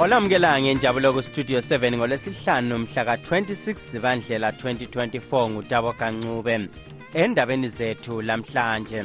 olamukela 0.00 0.60
ngenjabulo 0.60 1.12
kustudio 1.12 1.58
7 1.58 1.96
ngolwesihlanu 1.96 2.78
mhla 2.78 3.04
ka-26 3.04 3.74
zibandlela 3.90 4.50
2024 4.50 5.50
ngutabo 5.50 5.92
kancube 5.92 6.68
endabeni 7.14 7.68
zethu 7.68 8.22
lamhlanje. 8.22 9.04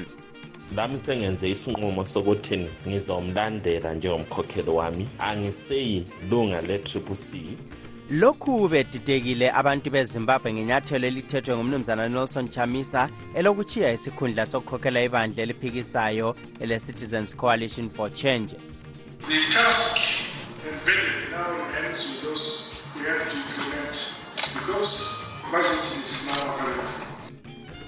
Lami 0.75 0.99
sengenze 0.99 1.49
isinqumo 1.49 2.05
sokuthi 2.05 2.69
ngizomlandela 2.87 3.93
njengomkhokheli 3.93 4.69
wami. 4.69 5.07
Angiseyi 5.19 6.05
lunga 6.29 6.61
le-triple 6.61 7.15
c. 7.15 7.57
Lokhu 8.09 8.69
bedidekile 8.69 9.51
abantu 9.51 9.89
bezimbabwe 9.89 10.53
ngenyathelo 10.53 11.07
elithethwe 11.07 11.55
ngumnumzana 11.55 12.09
nelson 12.09 12.49
chamisa 12.49 13.09
elokuchiya 13.35 13.93
isikhundla 13.93 14.45
sokukhokhela 14.45 15.03
ibandla 15.03 15.43
eliphikisayo 15.43 16.35
ele-citizens 16.59 17.35
coalition 17.35 17.89
for 17.89 18.13
change. 18.13 18.55
The 19.27 19.39
task 19.51 20.04
now 21.35 21.51
ends 21.83 21.99
with 22.09 22.21
those 22.23 22.45
we 22.95 23.01
have 23.11 23.29
to 23.31 23.37
implement 23.37 23.95
because 24.53 25.03
budget 25.51 25.85
is 26.03 26.27
now 26.27 26.55
available. 26.55 27.05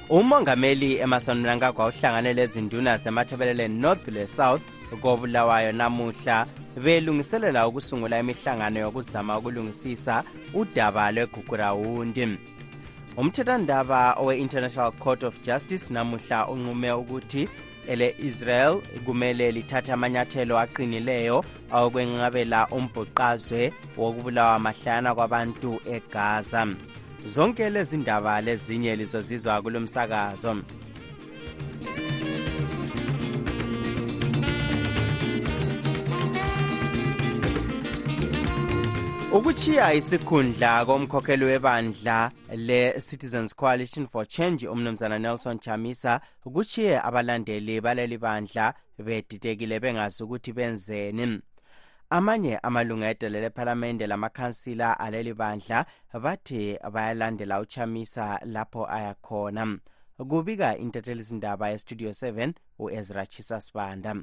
umongameli 0.09 0.97
emerson 0.97 1.37
mnangagwa 1.39 1.87
uhlangane 1.87 2.33
lezinduna 2.33 2.97
zemathebeleleni 2.97 3.79
north 3.79 4.07
le-south 4.07 4.61
kobulawayo 5.01 5.71
namuhla 5.71 6.47
belungiselela 6.83 7.67
ukusungula 7.67 8.19
imihlangano 8.19 8.79
yokuzama 8.79 9.37
ukulungisisa 9.37 10.23
udaba 10.53 11.11
lwegugurawundi 11.11 12.37
umthethandaba 13.17 14.13
owe-international 14.19 14.91
court 14.91 15.23
of 15.23 15.41
justice 15.41 15.93
namuhla 15.93 16.47
unqume 16.47 16.91
ukuthi 16.91 17.49
ele-israel 17.87 18.81
kumele 19.05 19.51
lithathe 19.51 19.91
amanyathelo 19.93 20.59
aqinileyo 20.59 21.43
awokwenqabela 21.71 22.67
umbhuqazwe 22.77 23.73
wokubulawa 23.97 24.59
mahlana 24.59 25.15
kwabantu 25.15 25.71
egaza. 25.95 26.67
Zonke 27.25 27.69
lezi 27.69 27.97
ndaba 27.97 28.41
lezinye 28.41 28.95
lizozizwa 28.95 29.61
kulo 29.61 29.79
ukuchiya 39.37 39.93
isikhundla 39.93 40.85
komkhokheli 40.85 41.45
webandla 41.45 42.31
le-citizens 42.55 43.55
coalition 43.55 44.07
for 44.07 44.25
change 44.27 44.67
umnumzana 44.67 45.19
nelson 45.19 45.59
chamisa 45.59 46.21
kuchiye 46.43 47.01
abalandeli 47.01 47.81
baleli 47.81 48.17
bandla 48.17 48.73
bedidekile 48.97 49.79
bengazi 49.79 50.23
ukuthi 50.23 50.53
benzeni. 50.53 51.41
Amanye 52.09 52.57
amalunga 52.57 53.09
edele 53.09 53.41
lephalamende 53.41 54.07
lamakhansila 54.07 54.99
aleli 54.99 55.33
bandla 55.33 55.85
bathi 56.23 56.79
bayalandela 56.91 57.59
uchamisa 57.59 58.39
lapho 58.45 58.87
ayakhona 58.89 59.77
kubika 60.17 60.77
intethelizindaba 60.77 61.69
yestudio 61.69 62.09
7 62.09 62.53
uezra 62.79 63.25
chisasibanda 63.27 64.15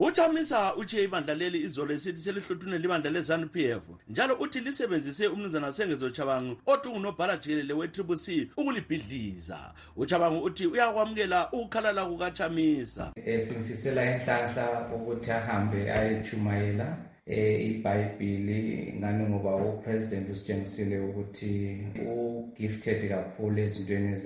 uchamisa 0.00 0.74
utshiye 0.76 1.04
ibandla 1.04 1.34
leli 1.34 1.58
izolo 1.62 1.94
esithi 1.94 2.20
selihluthunela 2.20 2.84
ibandla 2.84 3.10
le-zanup 3.10 3.56
f. 3.56 3.82
Njalo 4.08 4.34
uthi 4.34 4.60
lisebenzise 4.60 5.28
umnumzana 5.28 5.72
sengezo 5.72 6.10
chabangu 6.10 6.56
othi 6.66 6.88
ungunobhala 6.88 7.36
jikelele 7.36 7.74
we-triple 7.74 8.16
c 8.16 8.50
ukulibhidliza. 8.56 9.58
Uchabangu 9.96 10.44
uthi 10.44 10.66
uyakwamukela 10.66 11.52
ukukhalala 11.52 12.04
kukachamisa 12.04 13.12
um 13.16 13.40
simfisela 13.40 14.04
inhlanhla 14.04 14.88
ukuthi 14.94 15.30
ahambe 15.30 15.92
ayechumayela 15.92 16.96
um 17.26 17.34
ibhayibhili 17.36 18.94
ngani 18.98 19.24
ngoba 19.24 19.56
upresident 19.56 20.30
usitshengisile 20.30 21.00
ukuthi 21.00 21.78
ugifted 22.06 23.08
kakhulu 23.08 23.58
ezintweni 23.58 24.16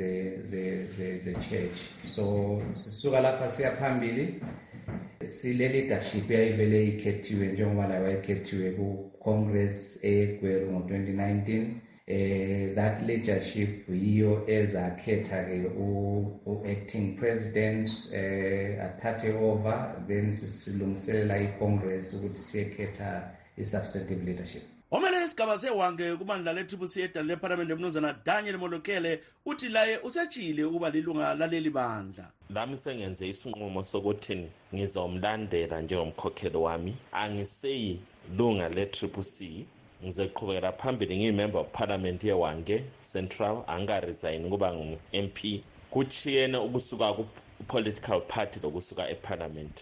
ze-church 1.19 1.79
so 2.05 2.63
sisuka 2.75 3.21
lapha 3.21 3.51
siya 3.51 3.77
phambili 3.77 4.41
sile-leadership 5.25 6.31
eyayivele 6.31 6.89
ikhethiwe 6.89 7.47
njengoba 7.47 7.89
layo 7.89 8.05
wayekhethiwe 8.05 8.71
ku-congress 8.71 10.05
eyegweru 10.05 10.73
ngo-2019 10.73 11.65
eh 12.07 12.75
that 12.75 13.03
leadership 13.03 13.89
yiyo 13.89 14.45
ezakhetha-ke 14.47 15.59
u-acting 16.47 17.17
president 17.17 17.91
eh 18.13 18.85
athathe 18.85 19.33
over 19.33 20.05
then 20.09 20.33
silungiselela 20.33 21.39
i-congress 21.39 22.15
ukuthi 22.15 22.43
siyekhetha 22.43 23.31
i-substantive 23.57 24.25
leadership. 24.25 24.74
Omele 24.95 25.25
isigaba 25.25 25.59
sewange 25.59 26.17
kubandla 26.17 26.53
le-triple 26.53 27.03
edala 27.03 27.27
lephalamende 27.27 27.75
mnumzana 27.75 28.15
daniel 28.25 28.59
molokele 28.59 29.21
uthi 29.45 29.69
laye 29.69 29.99
usetshile 29.99 30.65
ukuba 30.65 30.91
lilunga 30.91 31.35
laleli 31.35 31.71
bandla. 31.71 32.31
Lami 32.51 32.77
sengenze 32.77 33.29
isinqumo 33.29 33.83
sokuthi 33.83 34.49
ngizomlandela 34.73 35.81
njengomkhokheli 35.83 36.57
wami. 36.57 36.97
Angiseyi 37.13 37.99
lunga 38.39 38.69
le-triple 38.69 39.23
c. 39.23 39.67
Ngizoqhubekela 40.05 40.73
phambili 40.73 41.17
ngiyimember 41.17 41.61
of 41.61 41.73
parliament 41.73 42.25
yewange 42.25 42.85
central. 43.03 43.65
Angaresign 43.67 44.45
ukuba 44.47 44.75
ngu-mp 44.75 45.61
kuchiyene 45.91 46.59
ukusuka 46.59 47.13
ku-political 47.13 48.21
party 48.21 48.61
lokusuka 48.63 49.11
eparliament. 49.11 49.77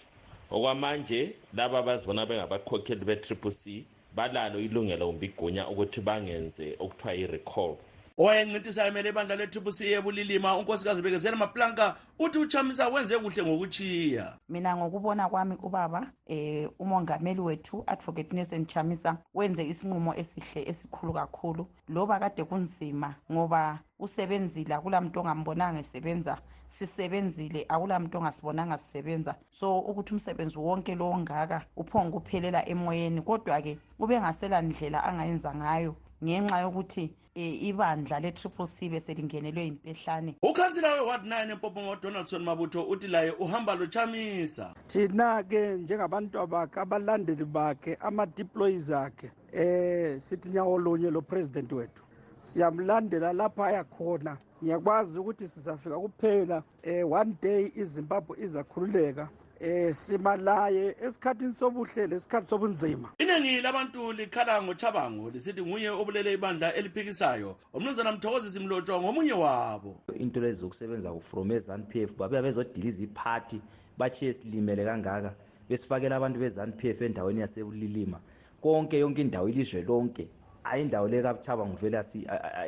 Okwamanje 0.50 1.36
laba 1.54 1.78
abazibona 1.78 2.26
bengabakhokheli 2.26 3.04
be-triple 3.04 3.50
c 3.50 3.84
balalo 4.16 4.58
ilungelo 4.60 5.06
kumbe 5.06 5.26
igunya 5.26 5.68
ukuthi 5.68 6.00
bangenze 6.00 6.66
okuthiwa 6.84 7.12
yi-recall. 7.18 7.72
Owayencintisayo 8.18 8.88
emele 8.88 9.08
ibandla 9.08 9.36
le-triple 9.36 9.72
c 9.72 9.92
ebulilima 9.92 10.56
unkosikazi 10.56 11.02
bekezela 11.02 11.36
maplanka 11.36 11.96
uthi 12.18 12.38
uchamisa 12.38 12.88
wenze 12.88 13.18
kuhle 13.18 13.42
ngokuchiya. 13.42 14.38
Mina 14.48 14.76
ngokubona 14.76 15.28
kwami 15.28 15.56
ubaba 15.62 16.10
eh 16.26 16.68
umongameli 16.78 17.40
wethu 17.40 17.84
advocate 17.86 18.32
Nelson 18.32 18.66
Chamisa 18.66 19.16
wenze 19.34 19.66
isinqumo 19.66 20.14
esihle 20.14 20.68
esikhulu 20.68 21.12
kakhulu. 21.12 21.66
Loba 21.88 22.18
kade 22.18 22.44
kunzima 22.44 23.14
ngoba 23.32 23.78
usebenzile 23.98 24.74
akulamuntu 24.74 25.20
ongambonanga 25.20 25.80
esebenza. 25.80 26.38
Sisebenzile 26.68 27.66
akulamuntu 27.68 28.18
ongasibonanga 28.18 28.78
sisebenza. 28.78 29.34
So 29.50 29.78
ukuthi 29.78 30.14
umsebenzi 30.14 30.58
wonke 30.58 30.94
lo 30.94 31.10
ongaka 31.10 31.66
uphonga 31.76 32.16
uphelela 32.16 32.68
emoyeni 32.68 33.22
kodwa-ke 33.22 33.78
ubengasela 33.98 34.62
ndlela 34.62 35.04
angayenza 35.04 35.54
ngayo. 35.54 35.96
Ngenxa 36.24 36.60
yokuthi 36.60 37.04
um 37.04 37.21
ibandla 37.34 38.20
le-triple 38.20 38.66
c 38.66 38.88
beselingenelwe 38.88 39.66
impehlane 39.66 40.36
ukhansila 40.42 40.94
we-ward 40.94 41.24
9 41.24 41.50
empopomo 41.50 41.96
donaldson 41.96 42.42
mabutho 42.42 42.82
uthi 42.82 43.08
laye 43.08 43.30
uhamba 43.30 43.74
lochamisa. 43.74 44.74
Thina-ke 44.86 45.76
njengabantu 45.76 46.46
bakhe 46.46 46.80
abalandeli 46.80 47.44
bakhe 47.44 47.96
ama-deployees 48.00 48.90
akhe 48.90 49.30
um 49.54 50.20
sithi 50.20 50.50
nyawo 50.50 50.78
lunye 50.78 51.10
lo 51.10 51.20
president 51.22 51.72
wethu 51.72 52.02
siyamlandela 52.42 53.32
lapha 53.32 53.66
ayakhona. 53.66 54.38
Ngiyakwazi 54.62 55.18
ukuthi 55.18 55.48
sizafika 55.48 55.98
kuphela 55.98 56.62
um 56.86 57.12
one 57.12 57.34
day 57.42 57.72
izimbabwe 57.74 58.36
izakhululeka. 58.40 59.28
Um 59.62 59.92
simalaye 59.92 60.96
esikhathini 61.00 61.54
sobuhle 61.54 62.06
lesikhathi 62.06 62.46
sobunzima. 62.48 63.08
Iningi 63.18 63.60
labantu 63.60 64.12
likhala 64.12 64.62
ngochabango 64.62 65.30
lisithi 65.30 65.62
nguye 65.62 65.90
obulele 65.90 66.32
ibandla 66.32 66.74
eliphikisayo. 66.74 67.56
Umnumzana 67.74 68.12
mthokozisi 68.12 68.60
mlotshwa 68.60 69.00
ngomunye 69.00 69.32
wabo. 69.32 70.00
Into 70.18 70.40
lezi 70.40 70.60
zokusebenza 70.60 71.20
from 71.30 71.50
ezanu-p 71.50 72.02
f 72.02 72.16
babuya 72.16 72.42
bezodiliza 72.42 73.02
iphathi 73.02 73.60
bachiye 73.98 74.32
silimele 74.32 74.84
kangaka 74.84 75.34
besifakela 75.68 76.16
abantu 76.16 76.38
bezanu 76.40 76.72
p 76.72 76.90
f 76.90 77.02
endaweni 77.02 77.40
yasebulilima 77.40 78.18
konke 78.60 78.98
yonke 78.98 79.20
indawo 79.20 79.48
ilizwe 79.48 79.82
lonke 79.82 80.28
hayi 80.62 80.82
indawo 80.82 81.08
le 81.08 81.22
kabuchabango 81.22 81.76
vele 81.76 81.98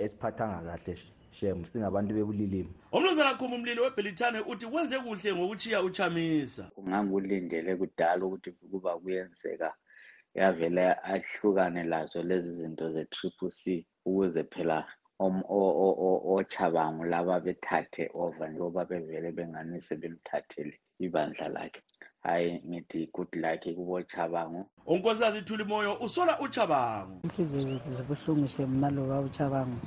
esiphathanga 0.01 0.63
kahle 0.63 0.95
shem 1.35 1.65
singabantu 1.65 2.15
bebulilima 2.15 2.71
umnumzana 2.93 3.35
khuma 3.39 3.57
umlilo 3.57 3.83
webhelithane 3.83 4.41
uthi 4.41 4.67
wenze 4.67 4.99
kuhle 4.99 5.31
ngokuchiya 5.35 5.83
uchamisa. 5.83 6.65
Ungangikulindele 6.77 7.77
kudala 7.77 8.23
ukuthi 8.27 8.51
kuba 8.71 8.93
kuyenzeka 9.03 9.75
yavele 10.35 10.85
ahlukane 11.13 11.83
lazo 11.93 12.23
lezi 12.23 12.51
zinto 12.59 12.93
ze-triple 12.95 13.51
c 13.51 13.87
ukuze 14.07 14.45
phela 14.53 14.87
ochabangu 16.35 17.05
laba 17.05 17.41
bethathe 17.41 18.11
over 18.15 18.49
njengoba 18.49 18.85
bevele 18.85 19.33
bengani 19.33 19.83
sebemthathele 19.83 20.79
ibandla 20.99 21.49
lakhe. 21.49 21.83
Hayi 22.23 22.63
ngithi 22.69 23.11
good 23.13 23.29
luck 23.35 23.63
kubochabangu 23.77 24.67
unkosikazi 24.87 25.39
ithuli 25.39 25.65
moyo 25.65 25.99
usola 26.01 26.41
uchabangu. 26.41 27.21
Inhliziyo 27.25 27.65
zethu 27.65 27.91
zibuhlungu 27.91 28.49
semna 28.49 28.91
loka 28.91 29.21
uchabangu. 29.21 29.79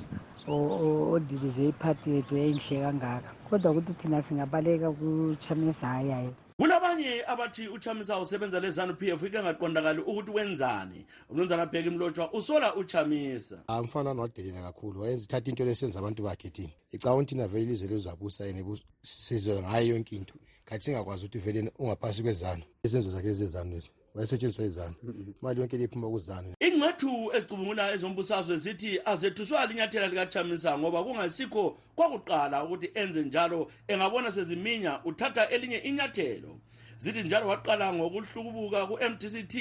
Odilize 0.48 1.68
iphathi 1.68 2.10
yethu 2.10 2.36
enhle 2.36 2.80
kangaka. 2.80 3.30
Kodwa 3.50 3.70
ukuthi 3.70 3.92
thina 3.92 4.22
singabaleka 4.22 4.92
kuchamisa 4.92 5.86
hayi 5.86 6.10
hayi 6.10 6.34
kulabanye 6.58 7.22
abathi 7.26 7.68
uchamisa 7.68 8.18
usebenza 8.18 8.60
le-zanup 8.60 9.02
f 9.02 9.22
ike 9.22 9.42
ngaqondakali 9.42 10.00
ukuthi 10.00 10.30
wenzani? 10.30 11.06
Umnumzana 11.30 11.66
bheka 11.66 11.88
imlotshwa 11.88 12.32
usola 12.32 12.74
uchamisa. 12.74 13.62
Umfana 13.68 14.12
wadelela 14.12 14.62
kakhulu 14.62 15.00
wayenza 15.00 15.24
ithatha 15.24 15.50
into 15.50 15.64
lesenza 15.64 15.98
abantu 15.98 16.22
bakhe 16.22 16.50
thina 16.50 16.72
icabanga 16.90 17.16
ukuthi 17.16 17.34
thina 17.34 17.48
vele 17.48 17.64
ilizwe 17.64 17.88
lezabusa 17.88 18.46
yena 18.46 18.76
sizwe 19.02 19.62
ngayo 19.62 19.86
yonke 19.94 20.16
into. 20.16 20.34
Khathi 20.64 20.84
singakwazi 20.84 21.26
ukuthi 21.26 21.38
vele 21.38 21.72
ungaphansi 21.78 22.22
kwezanu 22.22 22.62
isenzo 22.82 23.10
zakhe 23.10 23.28
lezezanu 23.28 23.74
lezi 23.74 23.90
wayesetshenziswa 24.14 24.64
izanu 24.64 24.94
imali 25.40 25.60
yonke 25.60 25.76
liphuma 25.76 26.08
kuzanu 26.08 26.54
ingcethu 26.78 27.30
ezicubungula 27.34 27.92
ezombusazwe 27.92 28.56
zithi 28.56 29.00
azethuswa 29.04 29.66
linyathela 29.66 30.06
likachamisa 30.06 30.78
ngoba 30.78 31.04
kungasikho 31.04 31.78
kwakuqala 31.96 32.64
ukuthi 32.64 32.90
enze 32.94 33.22
njalo. 33.22 33.70
Engabona 33.88 34.32
seziminya 34.32 35.00
uthatha 35.04 35.48
elinye 35.48 35.78
inyathelo. 35.78 36.58
Zithi 36.98 37.22
njalo 37.22 37.48
waqala 37.48 37.92
ngokuhlukubuka 37.92 38.86
ku-mdct 38.86 39.54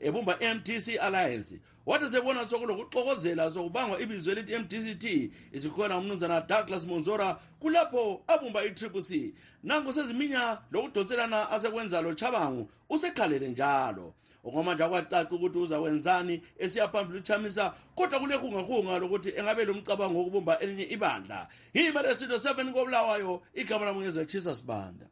ebumba 0.00 0.38
i-mdc 0.40 0.86
alliance. 1.00 1.60
Wathi 1.86 2.08
sebona 2.08 2.46
sokulokuxokozela 2.46 3.50
sokubangwa 3.50 4.00
ibizo 4.00 4.32
elithi 4.32 4.58
mdct 4.58 5.04
isikhona 5.52 5.98
umnumzana 5.98 6.40
douglas 6.40 6.86
monzora 6.86 7.38
kulapho 7.60 8.22
abumba 8.26 8.64
i-triple 8.64 9.02
c. 9.02 9.34
Nango 9.62 9.92
seziminya 9.92 10.58
lokudonselana 10.70 11.50
asekwenza 11.50 12.00
lo 12.00 12.14
chabangu 12.14 12.70
usekhalele 12.88 13.48
njalo 13.48 14.14
okwamanje 14.44 14.84
akwacaca 14.84 15.32
ukuthi 15.32 15.58
uzakwenzani 15.58 16.42
esiya 16.58 16.88
phambili 16.88 17.18
uchamisa 17.18 17.74
kodwa 17.94 18.20
kulehungahunga 18.20 18.98
lokuthi 18.98 19.32
engabe 19.38 19.64
lo 19.64 19.74
mcabango 19.74 20.18
wokubumba 20.18 20.58
elinye 20.58 20.84
ibandla 20.84 21.48
yimele 21.74 22.14
studio 22.14 22.36
7 22.36 22.72
kobulawayo 22.72 23.42
igama 23.54 23.84
lamungeza 23.86 24.24
chisa 24.24 24.54
sibanda 24.54 25.06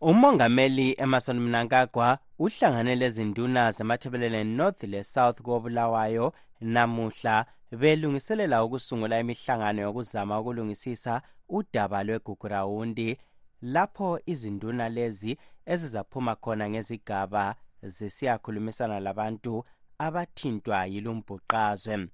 umongameli 0.00 0.94
emerson 0.98 1.40
mnangagwa 1.40 2.18
uhlangane 2.38 2.94
lezinduna 2.94 3.70
zemathebeleleni 3.70 4.56
north 4.56 4.82
le-south 4.82 5.42
kobulawayo 5.42 6.32
namuhla 6.60 7.46
belungiselela 7.80 8.64
ukusungula 8.64 9.20
imihlangano 9.20 9.82
yokuzama 9.82 10.40
ukulungisisa 10.40 11.22
udaba 11.48 12.04
lwegugurawundi 12.04 13.18
lapho 13.62 14.20
izinduna 14.26 14.88
lezi 14.88 15.38
ezizaphuma 15.66 16.34
khona 16.36 16.70
ngezigaba 16.70 17.54
zisiyakhulumisana 17.82 19.00
labantu 19.00 19.64
abathintwa 19.98 20.86
yilumbhuqazwe. 20.92 22.08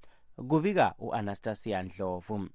Kubika 0.48 0.94
u-anastasia 0.98 1.82
ndlovu. 1.82 2.48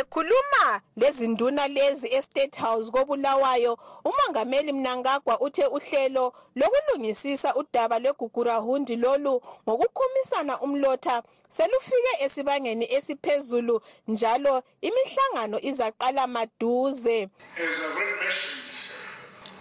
Ekhuluma 0.00 0.64
lezinduna 0.96 1.68
lezi 1.68 2.06
estate 2.14 2.60
house 2.60 2.90
kobulawayo 2.90 3.78
umongameli 4.04 4.72
mnangagwa 4.72 5.40
uthe 5.40 5.66
uhlelo 5.66 6.32
lokulungisisa 6.56 7.54
udaba 7.54 7.98
lwegugurahundi 7.98 8.96
lolu 8.96 9.42
ngokukhumisana 9.68 10.60
umlotha 10.60 11.22
selufike 11.48 12.12
esibangeni 12.24 12.86
esiphezulu 12.96 13.80
njalo 14.08 14.62
imihlangano 14.80 15.56
izaqala 15.70 16.26
maduze 16.26 17.28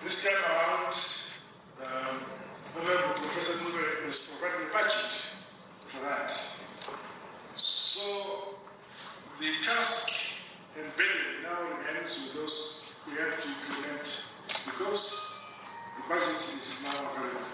this 0.05 0.23
time 0.23 0.37
around, 0.37 0.95
um, 1.81 2.21
Honorable 2.77 3.13
Professor 3.23 3.57
Mube 3.63 4.07
is 4.07 4.19
providing 4.39 4.67
a 4.69 4.71
budget 4.71 5.11
for 5.91 5.99
that. 6.05 6.31
So 7.55 8.03
the 9.39 9.49
task 9.63 10.09
and 10.77 10.85
burden 10.95 11.41
now 11.41 11.57
remains 11.87 12.21
with 12.21 12.33
those 12.35 12.93
we 13.07 13.13
have 13.17 13.41
to 13.41 13.47
implement 13.49 14.25
because 14.77 15.15
the 15.95 16.13
budget 16.13 16.35
is 16.35 16.83
now 16.83 17.11
available. 17.11 17.45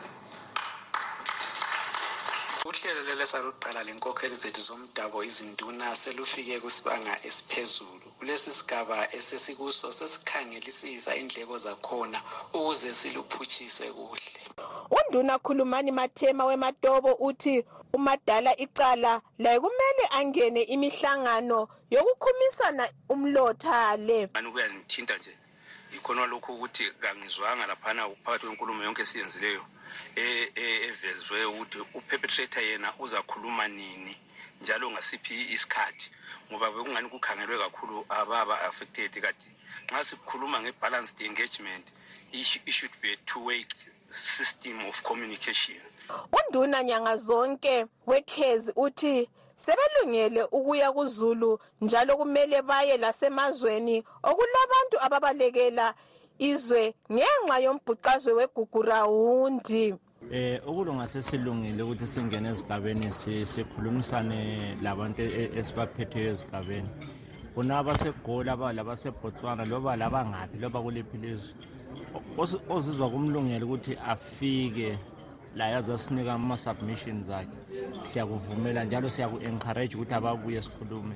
uhlelo 2.65 3.03
leli 3.03 3.21
esaluqala 3.21 3.83
lenkokheli 3.83 4.35
zethu 4.35 4.61
zomdabu 4.61 5.23
izinduna 5.23 5.95
selufike 5.95 6.59
kusibanga 6.59 7.17
esiphezulu. 7.23 8.07
Kulesi 8.19 8.51
sigaba 8.51 9.13
esesikuso 9.13 9.91
sesikhangelisisa 9.91 11.15
indleko 11.15 11.57
zakhona 11.57 12.21
ukuze 12.53 12.93
siluphutshise 12.93 13.91
kuhle. 13.91 14.41
Unduna 14.97 15.39
khulumani 15.39 15.91
mathema 15.91 16.45
wematobo 16.45 17.13
uthi 17.13 17.65
umadala 17.93 18.57
icala 18.57 19.21
laye 19.39 19.59
kumele 19.59 20.05
angene 20.11 20.61
imihlangano 20.61 21.67
yokukhumisana 21.91 22.89
umlotha 23.09 23.97
le. 23.97 24.27
Kuyangithinta 24.27 25.17
nje? 25.17 25.37
Yikhona 25.93 26.25
lokhu 26.25 26.53
ukuthi 26.53 26.91
kangizwanga 27.01 27.67
laphana 27.67 28.09
phakathi 28.23 28.45
kwenkulumo 28.45 28.83
yonke 28.83 29.01
esiyenzileyo 29.01 29.65
e- 30.15 30.51
e- 30.55 30.81
evezwe 30.89 31.45
ukuthi 31.45 31.77
uperpetrator 31.93 32.63
yena 32.63 32.93
uzakhuluma 32.99 33.67
nini 33.67 34.17
njalo 34.61 34.91
ngasiphi 34.91 35.53
isikhathi 35.53 36.11
ngoba 36.51 36.71
bekungani 36.71 37.09
kukhangelwe 37.09 37.57
kakhulu 37.57 38.05
ababa 38.09 38.61
affected 38.61 39.11
kati 39.21 39.49
nxa 39.91 40.05
sikhuluma 40.05 40.61
nge-balanced 40.61 41.21
engagement 41.21 41.85
it 42.31 42.45
should 42.45 42.91
be 43.01 43.13
a 43.13 43.17
two-way 43.25 43.65
system 44.07 44.85
of 44.89 45.03
communication. 45.03 45.77
Unduna 46.31 46.83
nyanga 46.83 47.17
zonke 47.17 47.85
wekhezi 48.07 48.73
uthi 48.75 49.29
sebelungele 49.65 50.43
ukuya 50.51 50.91
kuzulu 50.91 51.59
njalo 51.81 52.17
kumele 52.17 52.61
baye 52.61 52.97
lasemazweni 52.97 54.03
okulabantu 54.23 54.95
ababalekela 55.05 55.93
izwe 56.39 56.93
ngenxa 57.11 57.57
yombhuqazwe 57.65 58.33
wegugurawundi 58.33 59.95
eh 60.31 60.61
ukulunga 60.67 61.07
sesilungile 61.07 61.83
ukuthi 61.83 62.07
singene 62.07 62.49
ezigabeni 62.49 63.11
si- 63.11 63.45
sikhulumisane 63.45 64.77
labantu 64.81 65.21
e- 65.21 65.51
esibaphetheyo 65.59 66.31
ezigabeni 66.31 66.89
kuna 67.53 67.79
abasegoli 67.79 68.49
labasebotswana 68.73 69.65
loba 69.65 69.95
labangaphi 69.95 70.57
loba 70.57 70.81
kuliphi 70.81 71.17
ilizwe. 71.17 71.53
Os- 72.37 72.59
ozizwa 72.69 73.09
kumlungela 73.09 73.65
ukuthi 73.65 73.97
afike 74.07 74.97
la 75.55 75.65
yazasinika 75.67 76.33
ama-submissions 76.33 77.29
akhe. 77.29 77.57
Siyakuvumela 78.03 78.83
njalo 78.83 79.09
siyaku-encourage 79.09 79.95
ukuthi 79.95 80.13
ababuye 80.13 80.61
sikhulume. 80.61 81.15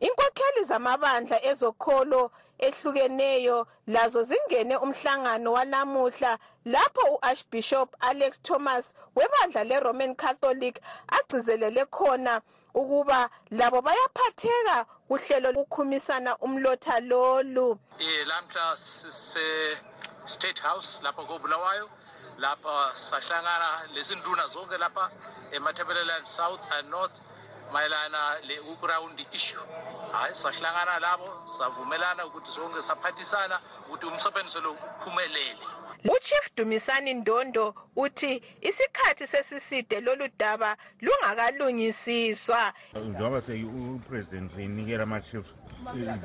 Inkokheli 0.00 0.64
zamabandla 0.64 1.44
ezokholo 1.44 2.30
ehlukeneyo 2.58 3.66
lazo 3.86 4.22
zingene 4.22 4.76
umhlangano 4.76 5.52
wanamuhla 5.52 6.38
lapho 6.64 7.14
u-archbishop 7.14 7.96
alex 8.00 8.42
thomas 8.42 8.94
webandla 9.16 9.64
le-roman 9.64 10.14
catholic 10.14 10.80
agcizelele 11.08 11.84
khona 11.86 12.42
ukuba 12.74 13.30
labo 13.50 13.82
bayaphatheka 13.82 14.84
kuhlelo 15.08 15.52
lokukhumisana 15.52 16.36
umlotha 16.38 17.00
lolu. 17.00 17.78
Eh 17.98 18.26
lamhla 18.26 18.76
sise 18.76 19.78
State 20.26 20.60
House 20.60 21.00
lapha 21.02 21.24
koBulawayo 21.24 21.88
lapha 22.40 22.90
sahlangana 22.94 23.86
lesinduna 23.94 24.46
zonke 24.48 24.78
lapha 24.78 25.10
eMatabeleland 25.52 26.26
South 26.26 26.60
and 26.76 26.90
North 26.90 27.20
mayelana 27.72 28.40
le 28.48 28.56
ground 28.80 29.20
issue. 29.32 29.58
Hayi 30.12 30.34
sahlangana 30.34 30.98
labo 31.00 31.28
savumelana 31.44 32.26
ukuthi 32.26 32.50
sonke 32.50 32.82
saphathisana 32.82 33.60
ukuthi 33.88 34.06
umsebenzi 34.06 34.60
lo 34.60 34.72
uphumelele 34.72 35.66
uchief 36.04 36.50
dumisani 36.56 37.14
ndondo 37.14 37.74
uthi 37.96 38.42
isikhathi 38.60 39.26
sesiside 39.26 40.00
lolu 40.00 40.28
daba 40.38 40.76
lungakalungisiswa. 41.00 42.72
Njengoba 42.94 43.42
upresident 43.96 44.50
seyinikela 44.54 45.02
ama-chiefs 45.02 45.48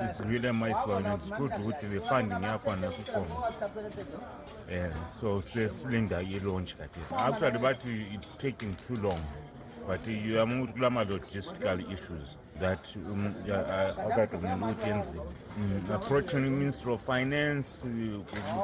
it's 0.09 0.19
really 0.21 0.51
nice 0.51 0.75
one 0.85 1.05
and 1.05 1.21
it's 1.21 1.29
good 1.29 1.51
ukuthi 1.51 1.85
le 1.87 1.99
funding 2.01 2.43
yakhona 2.43 2.91
sikhona. 2.91 3.35
Um 4.69 4.93
so 5.19 5.41
sesilinda 5.41 6.21
i-launch 6.21 6.75
kathesi 6.75 7.15
actually 7.17 7.57
bathi 7.59 8.05
it's 8.13 8.37
taking 8.37 8.75
too 8.87 8.95
long 8.95 9.19
but 9.87 10.07
yama 10.07 10.63
ukuthi 10.63 10.73
kulama-logistical 10.73 11.79
issues 11.93 12.37
that 12.59 12.95
um, 12.95 13.33
akadomela 14.11 14.55
ukuthi 14.55 14.89
yenziwe 14.89 15.25
Mm, 15.57 15.89
approaching 15.95 16.45
i-ministry 16.45 16.91
of 16.91 17.01
finance 17.01 17.85
uh, 17.85 18.21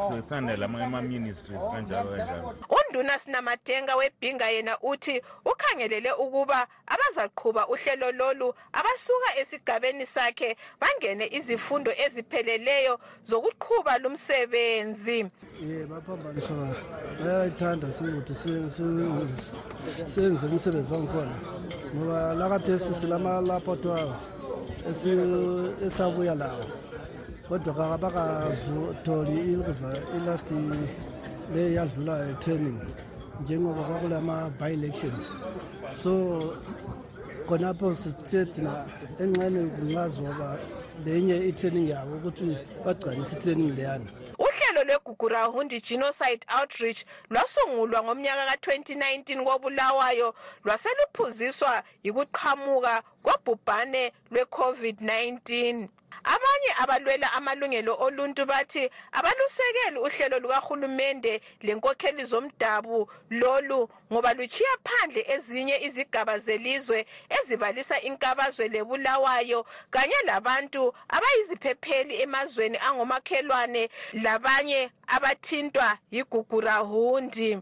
kusesanda 0.07 0.57
lama-ministries 0.57 1.60
kanjalo 1.74 2.10
kanjalo. 2.17 2.55
Unduna 2.69 3.19
sinamadenga 3.19 3.95
webhinga 3.95 4.50
yena 4.50 4.77
uthi 4.81 5.21
ukhangelele 5.45 6.12
ukuba 6.12 6.67
abazaqhuba 6.88 7.67
uhlelo 7.67 8.12
lolu 8.12 8.53
abasuka 8.74 9.39
esigabeni 9.39 10.05
sakhe 10.05 10.57
bangene 10.81 11.27
izifundo 11.27 11.91
ezipheleleyo 12.05 13.00
zokuqhuba 13.24 13.98
lumsebenzi 13.98 15.25
ye 15.62 15.86
baphambaniswa 15.86 16.75
bayayithanda 17.24 17.88
ukuthi 17.88 18.36
senze 18.36 18.83
umsebenzi 20.45 20.93
wangikhona 20.93 21.36
ngoba 21.95 22.33
lakathesi 22.33 22.93
silama-laboratoires 23.81 24.25
esabuya 25.85 26.35
lawo. 26.35 26.65
Kodwa 27.47 27.73
kabakazutholi 27.73 29.59
ilast 30.17 30.51
le 31.53 31.73
yadlulayo 31.73 32.33
training 32.39 32.79
njengoba 33.41 33.83
kwakulama-by-elections 33.83 35.33
so 36.03 36.53
khonapho 37.47 37.95
sithe 37.95 38.45
thina 38.45 38.85
enxeni 39.19 39.69
kungazoba 39.69 40.57
lenye 41.05 41.35
i-training 41.50 41.89
yabo 41.89 42.15
ukuthi 42.15 42.57
bagcwalise 42.85 43.35
i-training 43.35 43.75
leyana 43.75 44.05
uhlelo 44.81 45.00
lwegugurahundi 45.00 45.81
genocide 45.81 46.45
outreach 46.59 47.05
lwasungulwa 47.29 48.03
ngomnyaka 48.03 48.45
ka-2019 48.45 49.43
kobulawayo 49.43 50.35
lwaseluphuziswa 50.65 51.83
yikuqhamuka 52.03 53.03
kobhubhane 53.23 54.11
lwe-covid-19 54.31 55.88
abanye 56.23 56.71
abalwela 56.77 57.33
amalungelo 57.33 57.97
oluntu 57.99 58.45
bathi 58.45 58.89
abalusekeli 59.11 59.99
uhlelo 59.99 60.39
lukahulumende 60.39 61.41
lenkokheli 61.61 62.25
zomdabu 62.25 63.09
lolu 63.29 63.89
ngoba 64.13 64.33
luchiya 64.33 64.69
phandle 64.83 65.25
ezinye 65.27 65.77
izigaba 65.85 66.39
zelizwe 66.39 67.05
ezibalisa 67.29 68.01
inkabazwe 68.01 68.67
lebulawayo 68.67 69.65
kanye 69.91 70.15
labantu 70.25 70.93
abayiziphepheli 71.09 72.21
emazweni 72.21 72.77
angomakhelwane 72.77 73.89
labanye 74.13 74.91
abathintwa 75.07 75.97
yigugurahundi 76.11 77.59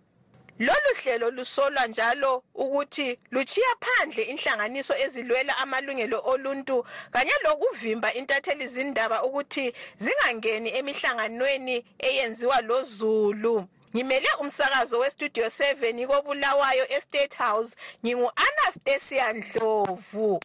lolu 0.59 0.91
hlelo 1.03 1.31
lusolwa 1.31 1.87
njalo 1.87 2.43
ukuthi 2.53 3.19
luchiya 3.31 3.75
phandle 3.81 4.23
inhlanganiso 4.23 4.93
ezilwela 5.05 5.57
amalungelo 5.57 6.21
oluntu 6.31 6.85
kanye 7.11 7.31
lokuvimba 7.43 8.13
intatheli 8.13 8.67
zindaba 8.67 9.23
ukuthi 9.23 9.73
zingangeni 9.97 10.69
emihlanganweni 10.77 11.85
eyenziwa 11.99 12.61
lozulu 12.61 13.67
ngimele 13.95 14.27
umsakazo 14.41 14.99
westudio 14.99 15.45
7 15.45 16.07
kobulawayo 16.07 16.85
estate 16.97 17.35
house 17.37 17.75
ngingu-anastasia 18.03 19.33
ndlovu. 19.33 20.39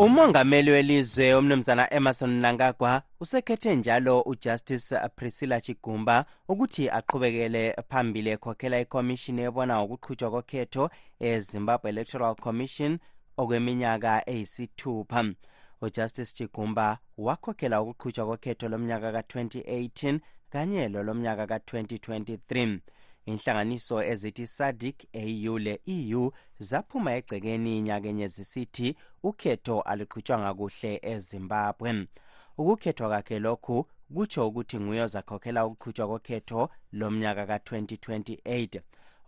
Umongameli 0.00 0.70
welizwe 0.70 1.34
umnumzana 1.34 1.94
emerson 1.94 2.30
nangagwa 2.30 3.02
usekhethe 3.20 3.76
njalo 3.76 4.20
ujustice 4.20 4.98
priscilla 5.16 5.60
chigumba 5.60 6.24
ukuthi 6.48 6.90
aqhubekele 6.90 7.76
phambili 7.88 8.30
ekhokhela 8.30 8.80
ikomishini 8.80 9.42
ebona 9.48 9.74
ngokuqhutshwa 9.76 10.30
kokhetho 10.34 10.84
ezimbabwe 11.28 11.88
electoral 11.92 12.34
commission 12.44 12.92
okweminyaka 13.40 14.12
eyisithupha. 14.32 15.20
Ujustice 15.84 16.32
chigumba 16.36 16.86
wakhokhela 17.26 17.76
ukuqhutshwa 17.82 18.26
kokhetho 18.26 18.68
lomnyaka 18.72 19.08
ka-2018 19.16 20.18
kanye 20.52 20.88
lolomnyaka 20.88 21.44
ka-2023 21.46 22.78
inhlanganiso 23.26 24.02
ezithi 24.02 24.46
sadic 24.46 25.06
au 25.14 25.58
le-eu 25.58 26.32
zaphuma 26.58 27.14
egcekeni 27.16 27.78
inyakenye 27.78 28.26
zisithi 28.26 28.96
ukhetho 29.22 29.80
aluqhutshwanga 29.80 30.54
kuhle 30.54 31.00
ezimbabwe. 31.02 32.06
Ukukhethwa 32.58 33.08
kwakhe 33.08 33.38
lokhu 33.38 33.86
kutsho 34.14 34.48
ukuthi 34.48 34.80
nguye 34.80 35.02
ozakhokhela 35.02 35.66
ukuqhutshwa 35.66 36.06
kokhetho 36.06 36.70
lomnyaka 36.92 37.46
ka-2028 37.46 38.80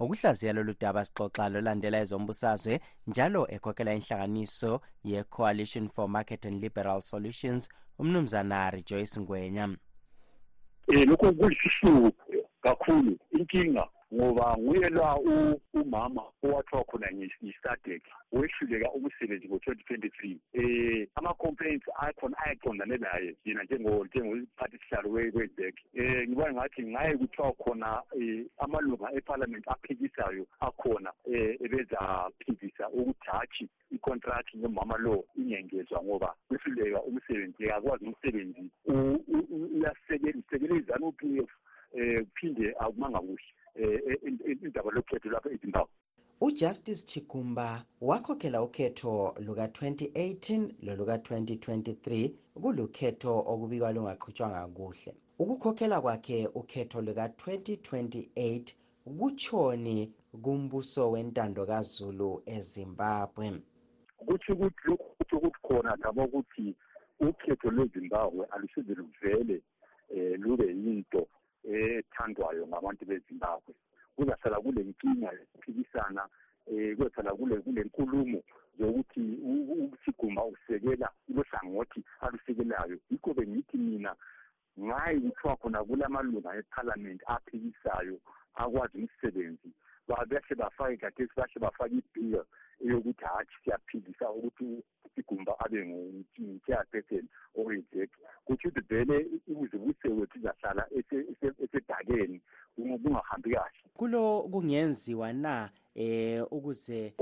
ukuhlaziya 0.02 0.52
lolu 0.52 0.74
daba 0.80 1.04
sixoxa 1.04 1.48
lolandela 1.48 1.98
ezombusazwe 2.04 2.80
njalo 3.06 3.42
ekhokhela 3.54 3.94
inhlanganiso 3.94 4.80
ye-coalition 5.04 5.88
for 5.88 6.08
market 6.08 6.46
and 6.46 6.60
liberal 6.62 7.00
solutions 7.00 7.68
umnumzana 7.98 8.70
rejoyce 8.70 9.20
ngwenya. 9.20 9.64
Um 9.64 9.76
lokho 11.06 11.32
kuyisihluku 11.32 12.31
kakhulu 12.62 13.16
inkinga 13.30 13.84
ngoba 14.14 14.56
nguye 14.58 14.88
la 14.90 15.16
umama 15.74 16.22
owathiwa 16.42 16.84
khona 16.84 17.08
yisadek 17.40 18.02
wehluleka 18.32 18.92
umsebenzi 18.92 19.48
ngo-twenty 19.48 19.84
twenty 19.84 20.10
three 20.10 20.36
um 20.54 21.06
ama-complaints 21.14 21.86
akhona 21.96 22.36
ayaqondane 22.38 22.96
naye 22.96 23.36
yena 23.44 23.62
njengophathi 23.64 24.78
sihlalo 24.78 25.08
kwezek 25.32 25.74
um 25.94 26.28
ngibona 26.28 26.52
ngathi 26.52 26.82
ngaye 26.82 27.16
kuthiwa 27.16 27.52
khona 27.52 28.02
um 28.14 28.44
amalunga 28.58 29.12
ephalamenti 29.16 29.70
aphikisayo 29.70 30.46
akhona 30.60 31.10
um 31.24 31.56
ebezaphikisa 31.64 32.88
ukuthi 32.88 33.30
hatshi 33.30 33.68
icontract 33.90 34.54
nomama 34.54 34.96
lo 34.98 35.24
ingengezwa 35.36 36.02
ngoba 36.04 36.34
wehluleka 36.50 37.02
umsebenzi 37.02 37.70
akwazi 37.70 38.04
umsebenzi 38.04 38.62
uyasekele 39.74 40.76
izanu 40.76 41.12
p 41.12 41.38
f 41.38 41.50
kuphinde 41.92 42.74
akumanga 42.80 43.20
kuhle 43.20 43.48
um 43.76 44.38
indaba 44.64 44.90
lokhetho 44.90 45.28
lapha 45.30 45.50
ezimbabwe. 45.50 45.94
Ujustice 46.40 47.06
chigumba 47.06 47.84
wakhokhela 48.00 48.62
ukhetho 48.62 49.34
luka-2018 49.46 50.74
loluka-2023 50.86 52.30
kulukhetho 52.62 53.32
okubikwa 53.52 53.92
lungaqhutshwanga 53.94 54.66
kuhle. 54.76 55.14
Ukukhokhela 55.38 56.00
kwakhe 56.00 56.46
ukhetho 56.60 56.98
luka-2028 57.06 58.74
kutshoni 59.18 60.12
kumbuso 60.42 61.10
wentando 61.10 61.66
kazulu 61.66 62.42
ezimbabwe. 62.46 63.46
Kutsho 64.26 64.52
ukuthi 64.52 64.82
lokhu 64.88 65.08
kutsho 65.18 65.36
ukuthi 65.36 65.60
khona 65.62 65.96
daba 65.96 66.24
ukuthi 66.24 66.74
ukhetho 67.20 67.70
lwezimbabwe 67.70 68.46
alusize 68.52 68.94
luvele 68.94 69.62
um 70.10 70.42
lube 70.42 70.66
yinto 70.66 71.28
ethandwayo 71.64 72.66
ngabantu 72.66 73.04
bezimbabwe. 73.04 73.74
Kuzahlala 74.16 74.60
kule 74.60 74.82
nkinga 74.84 75.32
yokuphikisana 75.32 76.22
um 76.66 76.96
kuzahlala 76.96 77.32
kule 77.36 77.56
kule 77.64 77.82
nkulumo 77.84 78.42
zokuthi 78.78 79.20
usigumba 79.92 80.44
usekela 80.44 81.08
ilo 81.28 81.42
hlangothi 81.42 82.04
alusekelayo. 82.20 82.98
Yikho 83.10 83.34
bengithi 83.34 83.76
mina 83.76 84.16
ngayi 84.80 85.20
kuthiwa 85.20 85.56
khona 85.56 85.84
kulamalunga 85.84 86.56
ephalamenti 86.56 87.24
aphikisayo 87.26 88.20
akwazi 88.54 88.98
umsebenzi. 88.98 89.70
Bahle 90.08 90.54
bafake 90.56 90.96
kathesi 90.96 91.32
bahle 91.36 91.60
bafake 91.60 91.94
ibill 91.94 92.44
eyokuthi 92.84 93.24
hatshi 93.24 93.56
siyaphikisa 93.64 94.30
ukuthi 94.30 94.82
isigumba 95.06 95.52
abe 95.64 95.86
ngu-chairperson 95.86 97.26
oyizek 97.54 98.10
kutsho 98.10 98.21
ukuthi 98.54 98.80
vele 98.88 99.26
ukuzibuse 99.48 100.08
wethu 100.08 100.38
izahlala 100.38 100.86
esedakeni 101.64 102.40
kungahambi 102.76 103.54
kahle. 103.54 103.78
Kulo 103.94 104.42
kungenziwa 104.42 105.32
na 105.32 105.70
eh 105.94 106.42
ukuze 106.50 107.14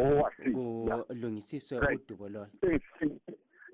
kulungisiswe 1.08 1.78
udubo 1.94 2.28
lolo? 2.28 2.50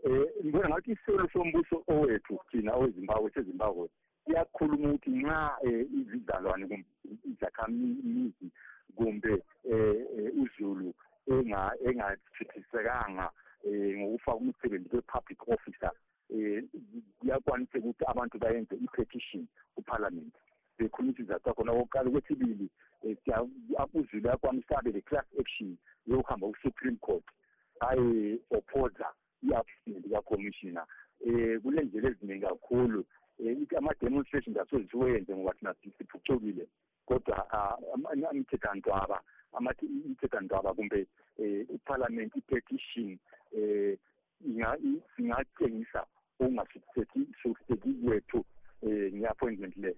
Um 0.06 0.24
ngibona 0.44 0.68
ngathi 0.68 0.92
iselo 0.92 1.28
sombuso 1.32 1.82
owethu 1.88 2.38
thina 2.50 2.74
owezimbabwe 2.74 3.30
sezimbabwe 3.34 3.88
iyakhuluma 4.28 4.88
ukuthi 4.88 5.10
nxa 5.10 5.58
um 5.66 5.86
izizalwane 6.00 6.84
izakhamizi 7.32 8.48
kumbe 8.96 9.42
um 9.64 10.42
uzulu 10.42 10.94
engathithisekanga 11.26 13.30
um 13.64 13.98
ngokufaka 13.98 14.38
umsebenzi 14.38 14.88
kwe-public 14.88 15.48
officer 15.48 15.92
um 16.30 16.68
kuyakwanisa 17.26 17.78
ukuthi 17.78 18.04
abantu 18.06 18.38
bayenze 18.38 18.74
i-petition 18.76 19.46
kuphalamenti 19.74 20.38
bekhuluma 20.78 21.12
izizathu 21.12 21.50
akhona 21.50 21.72
okokuqala 21.72 22.08
okwesibili 22.08 22.68
um 23.02 23.90
uzulu 23.94 24.28
yakwanisa 24.28 24.78
abe 24.78 24.90
le-class 24.92 25.26
action 25.40 25.76
yokuhamba 26.06 26.46
ku-supreme 26.46 26.98
court 27.00 27.24
aye-opposa 27.80 29.08
i-appointment 29.42 30.06
kakhomishina. 30.12 30.86
Um 31.26 31.60
kule 31.62 31.82
ndlela 31.82 32.08
eziningi 32.08 32.46
kakhulu. 32.46 33.04
Um 33.38 33.66
ama-demonstrations 33.76 34.56
asoze 34.56 34.88
siwenze 34.90 35.36
ngoba 35.36 35.54
thina 35.54 35.74
siphucukile. 35.98 36.68
Kodwa 37.06 37.36
imithethantwaba 38.32 39.20
imithethantwaba 39.82 40.74
kumbe 40.74 41.06
um 41.38 41.66
iphalamenti 41.74 42.38
i-petition 42.38 43.18
um 43.52 45.00
singatshengisa 45.16 46.06
okungasiseki 46.40 47.20
kwethu 48.04 48.44
um 48.82 49.10
nge-appointment 49.14 49.76
leyo 49.76 49.96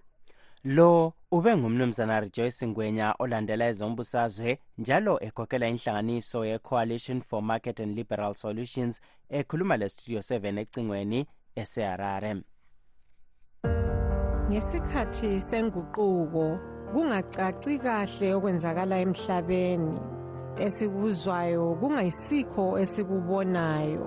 lo 0.63 1.13
ube 1.31 1.57
ngumnumzana 1.57 2.19
rejoyce 2.19 2.67
ngwenya 2.67 3.15
olandela 3.19 3.67
ezombusazwe 3.67 4.59
njalo 4.77 5.19
ekhokhela 5.27 5.67
inhlanganiso 5.67 6.45
ye-coalition 6.45 7.21
for 7.21 7.41
market 7.41 7.79
and 7.79 7.95
liberal 7.97 8.33
solutions 8.35 9.01
ekhuluma 9.29 9.77
le-studio 9.77 10.19
7 10.19 10.59
ecingweni 10.59 11.27
eseharare 11.55 12.43
ngesikhathi 14.49 15.41
senguquko 15.41 16.45
kungacaci 16.91 17.73
kahle 17.85 18.27
okwenzakala 18.37 18.95
emhlabeni. 19.05 19.93
Esikuzwayo 20.65 21.77
kungayisikho 21.79 22.65
esikubonayo 22.81 24.03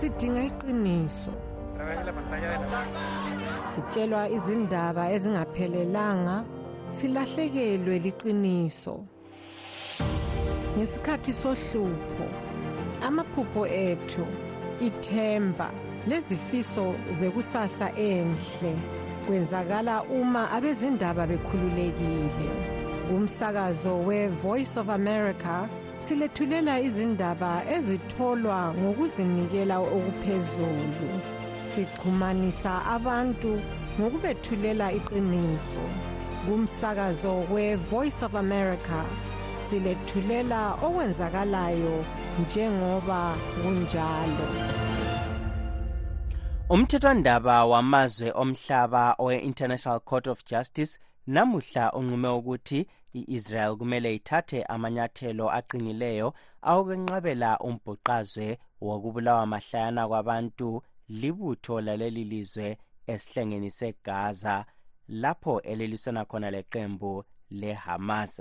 sidinga 0.00 0.42
iqiniso. 0.50 1.32
Sitshelwa 3.72 4.28
izindaba 4.36 5.04
ezingaphelelanga 5.14 6.36
silahlekelwe 6.96 7.96
liqiniso. 8.04 8.94
Ngesikhathi 10.76 11.32
sohlupho 11.42 12.26
amaphupho 13.06 13.62
ethu 13.66 14.24
ithemba 14.88 15.68
lezifiso 16.08 16.86
zekusasa 17.18 17.88
enhle 18.10 18.72
kwenzakala 19.26 20.02
uma 20.18 20.42
abezindaba 20.56 21.26
bekhululekile. 21.30 22.48
Kumsakazo 23.06 23.92
we-voice 24.06 24.76
of 24.80 24.88
america 24.88 25.68
silethulela 26.04 26.74
izindaba 26.86 27.52
ezitholwa 27.76 28.74
ngokuzinikela 28.80 29.76
okuphezulu. 29.96 31.10
Sixhumanisa 31.72 32.72
abantu 32.96 33.52
ngokubethulela 33.98 34.86
iqiniso. 34.98 35.84
Kumsakazo 36.44 37.34
we-voice 37.52 38.22
of 38.26 38.34
america 38.34 39.00
silethulela 39.58 40.60
okwenzakalayo 40.86 41.96
njengoba 42.40 43.20
kunjalo. 43.60 44.48
Umthethwandaba 46.70 47.64
wamazwe 47.64 48.32
omhlaba 48.42 49.14
owe-international 49.18 50.00
court 50.00 50.26
of 50.26 50.44
justice 50.44 50.98
namuhla 51.26 51.92
unqume 51.92 52.28
ukuthi 52.28 52.86
i-israel 53.14 53.76
kumele 53.76 54.14
ithathe 54.14 54.62
amanyathelo 54.74 55.46
aqinileyo 55.58 56.28
awokwenqabela 56.62 57.58
umbhuqazwe 57.68 58.58
wokubulawa 58.80 59.46
mahlayana 59.46 60.08
kwabantu 60.08 60.82
libutho 61.08 61.80
laleli 61.80 62.24
lizwe 62.24 62.78
esihlengeni 63.12 63.70
segaza 63.70 64.64
lapho 65.08 65.60
elilisona 65.70 66.24
khona 66.24 66.50
leqembu 66.50 67.24
lehamas. 67.50 68.40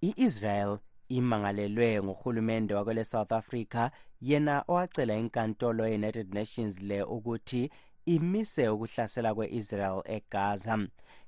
I-israel 0.00 0.78
imangalelwe 1.08 2.02
nguhulumende 2.02 2.74
wakwele 2.74 3.04
south 3.04 3.32
africa 3.32 3.90
yena 4.20 4.64
owacela 4.68 5.14
inkantolo 5.16 5.88
ye-united 5.88 6.34
nations 6.34 6.82
le 6.82 7.02
ukuthi 7.02 7.70
imise 8.06 8.68
ukuhlasela 8.68 9.34
kwe-israel 9.34 10.02
egaza. 10.04 10.78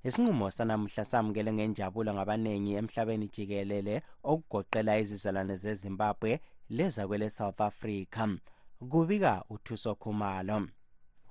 Isinqumo 0.05 0.51
sanamuhla 0.51 1.05
samukele 1.05 1.53
ngenjabulo 1.53 2.15
ngabaningi 2.15 2.73
emhlabeni 2.81 3.27
jikelele 3.35 4.03
okugoqela 4.23 4.99
izizalwane 5.03 5.55
zezimbabwe 5.63 6.41
lezakwele 6.77 7.31
south 7.31 7.61
africa. 7.61 8.23
Kubika 8.91 9.45
uthuso 9.51 9.95
khumalo. 9.95 10.69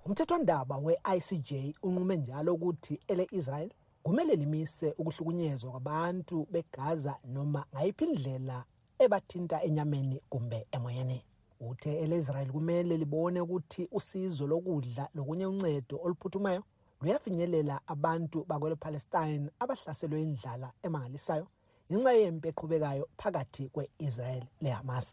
Umthethwandaba 0.05 0.75
we-icj 0.85 1.51
unqume 1.83 2.15
njalo 2.17 2.53
ukuthi 2.53 2.99
ele-israel 3.07 3.69
kumele 4.03 4.35
limise 4.35 4.93
ukuhlukunyezwa 4.97 5.71
kwabantu 5.71 6.47
begaza 6.51 7.13
noma 7.33 7.65
ngayiphi 7.73 8.05
indlela 8.05 8.65
ebathinta 8.99 9.63
enyameni 9.67 10.17
kumbe 10.29 10.67
emoyeni. 10.71 11.26
Uthe 11.59 11.91
ele-israyeli 12.03 12.51
kumele 12.51 12.97
libone 12.97 13.41
ukuthi 13.41 13.87
usizo 13.91 14.47
lokudla 14.47 15.09
lokunye 15.15 15.45
uncedo 15.45 15.95
oluphuthumayo 16.03 16.63
luyafinyelela 17.01 17.81
abantu 17.93 18.45
bakwele-palestine 18.49 19.49
abahlaselwe 19.59 20.21
indlala 20.21 20.67
emangalisayo 20.85 21.47
ngenxa 21.89 22.11
yempi 22.19 22.47
eqhubekayo 22.51 23.05
phakathi 23.19 23.63
kwe-israyeli 23.73 24.47
lehamas. 24.63 25.07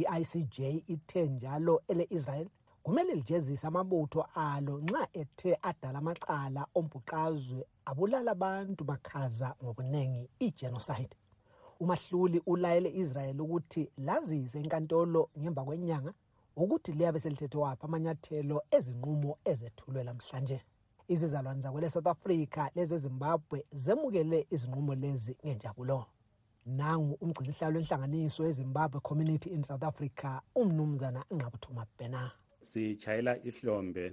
I-icj 0.00 0.56
ithe 0.94 1.22
njalo 1.28 1.74
ele-israyeli 1.90 2.50
kumele 2.84 3.14
lijezise 3.14 3.66
amabutho 3.66 4.20
alo 4.34 4.74
nxa 4.84 5.02
ethe 5.20 5.50
adala 5.62 5.98
amacala 5.98 6.62
ombhuqazwe 6.78 7.62
abulala 7.88 8.30
abantu 8.36 8.82
bakhaza 8.90 9.48
ngobuningi 9.62 10.24
igenocide. 10.46 11.14
Umahluli 11.80 12.42
ulayele 12.46 12.90
israyeli 12.90 13.40
ukuthi 13.40 13.90
lazise 13.98 14.60
inkantolo 14.60 15.30
ngemva 15.38 15.64
kwenyanga 15.64 16.12
ukuthi 16.56 16.92
liyabe 16.92 17.20
selithethe 17.20 17.58
waphi 17.58 17.84
amanyathelo 17.86 18.62
ezinqumo 18.76 19.38
ezethulwe 19.50 20.04
lamhlanje. 20.04 20.58
Izizalwane 21.08 21.60
zakwele 21.60 21.90
south 21.90 22.06
africa 22.06 22.70
lezezimbabwe 22.76 23.64
zemukele 23.72 24.46
izinqumo 24.54 24.94
lezi 24.94 25.36
ngenjabulo. 25.44 26.06
Nangu 26.66 27.14
umgcinihlalo 27.20 27.76
wenhlanganiso 27.78 28.46
yezimbabwe 28.46 29.00
community 29.00 29.48
in 29.50 29.62
south 29.62 29.82
africa 29.82 30.40
umnumzana 30.54 31.24
nqabuthuma 31.34 31.86
bhena. 31.98 32.30
Sitshayela 32.60 33.32
ihlombe 33.48 34.04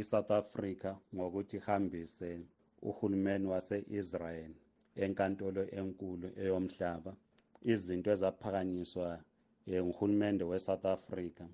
i-south 0.00 0.30
africa 0.30 0.90
ngokuthi 1.14 1.56
ihambise 1.56 2.40
uhulumeni 2.82 3.46
wase-israel 3.46 4.52
enkantolo 5.04 5.62
enkulu 5.78 6.26
eyomhlaba 6.42 7.12
izinto 7.72 8.08
ezaphakanyiswa 8.14 9.06
um 9.66 9.86
nguhulumende 9.86 10.44
we-south 10.50 10.86
africa 10.96 11.44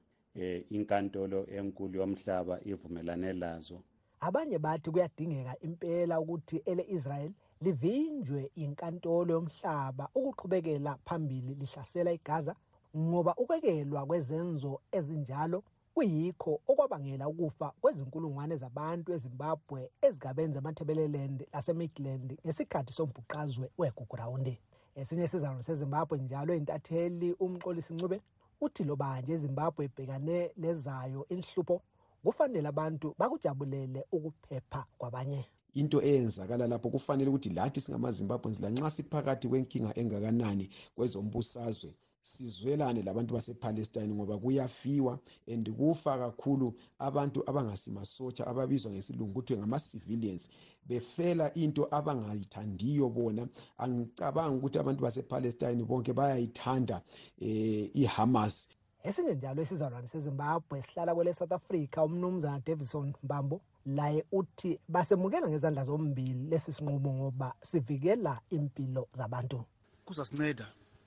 um 0.42 0.62
inkantolo 0.76 1.38
enkulu 1.56 1.94
yomhlaba 2.00 2.54
ivumelane 2.70 3.32
lazo 3.42 3.78
abanye 4.26 4.58
bathi 4.58 4.90
kuyadingeka 4.90 5.54
impela 5.66 6.14
ukuthi 6.20 6.56
ele-israyeli 6.70 7.34
livinjwe 7.64 8.40
inkantolo 8.62 9.30
yomhlaba 9.36 10.04
ukuqhubekela 10.18 10.92
phambili 11.06 11.52
lihlasela 11.60 12.10
igaza 12.18 12.54
ngoba 12.96 13.32
ukwekelwa 13.42 14.06
kwezenzo 14.08 14.72
ezinjalo 14.96 15.58
kuyikho 15.96 16.60
okwabangela 16.70 17.24
ukufa 17.28 17.68
kwezinkulungwane 17.80 18.54
zabantu 18.62 19.08
ezimbabwe 19.16 19.80
ezigabeni 20.06 20.52
zamathebeleland 20.56 21.38
lasemidland 21.52 22.28
ngesikhathi 22.44 22.92
sombhuqazwe 22.96 23.66
wegugurawundi 23.80 24.54
esinye 25.00 25.24
isizalwane 25.24 25.62
sezimbabwe 25.68 26.16
njalo 26.24 26.52
intatheli 26.60 27.28
umxolisi 27.44 27.92
ncube 27.94 28.18
uthi 28.64 28.82
loba 28.88 29.08
nje 29.20 29.32
izimbabwe 29.36 29.82
ibhekane 29.88 30.36
lezayo 30.62 31.20
inhlupho 31.34 31.76
kufanele 32.24 32.68
abantu 32.72 33.06
bakujabulele 33.20 34.00
ukuphepha 34.16 34.80
kwabanye. 34.98 35.40
Into 35.80 35.98
eyenzakala 36.08 36.66
lapho 36.66 36.88
kufanele 36.94 37.28
ukuthi 37.30 37.50
lathi 37.56 37.80
singamazimbabwens 37.80 38.60
lanxa 38.60 38.90
siphakathi 38.96 39.48
kwenkinga 39.48 39.92
engakanani 40.00 40.64
kwezombusazwe 40.94 41.90
sizwelane 42.26 43.02
labantu 43.02 43.34
basepalestine 43.34 44.14
ngoba 44.14 44.38
kuyafiwa 44.38 45.18
and 45.52 45.70
kufa 45.70 46.18
kakhulu 46.18 46.74
abantu 46.98 47.42
abangasimasotsha 47.50 48.46
ababizwa 48.46 48.92
ngesilungu 48.92 49.32
kuthiwe 49.34 49.58
ngama-civilians. 49.58 50.48
Befela 50.88 51.54
into 51.54 51.88
abangayithandiyo 51.90 53.08
bona 53.08 53.48
angicabangi 53.78 54.56
ukuthi 54.56 54.78
abantu 54.78 55.02
basepalestine 55.02 55.84
bonke 55.84 56.12
bayayithanda 56.12 57.02
um 57.40 57.88
ihamas. 57.94 58.68
Esinye 59.04 59.34
njalo 59.34 59.62
isizalwane 59.62 60.06
sezimbabwe 60.06 60.82
sihlala 60.82 61.14
kwele 61.14 61.34
south 61.34 61.52
africa 61.52 61.98
umnumzana 62.04 62.60
davison 62.66 63.14
mbambo 63.22 63.60
laye 63.86 64.24
uthi 64.32 64.80
basemukela 64.88 65.48
ngezandla 65.48 65.84
zombili 65.84 66.48
lesi 66.50 66.72
sinqumo 66.72 67.12
ngoba 67.12 67.54
sivikela 67.62 68.40
impilo 68.50 69.08
zabantu. 69.12 69.64
Kuzasinceda. 70.04 70.66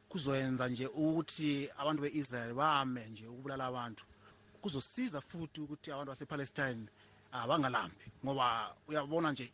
Kuzoyenza 0.10 0.68
nje 0.68 0.88
ukuthi 0.88 1.70
abantu 1.78 2.02
be-israyeli 2.02 2.54
bame 2.54 3.10
nje 3.10 3.28
ukubulala 3.28 3.66
abantu. 3.66 4.04
Kuzosiza 4.62 5.22
futhi 5.22 5.62
ukuthi 5.62 5.92
abantu 5.92 6.12
basepalestine 6.12 6.88
uh, 7.34 7.46
bangalambi 7.48 8.06
ngoba 8.26 8.76
uyabona 8.88 9.32
nje 9.32 9.46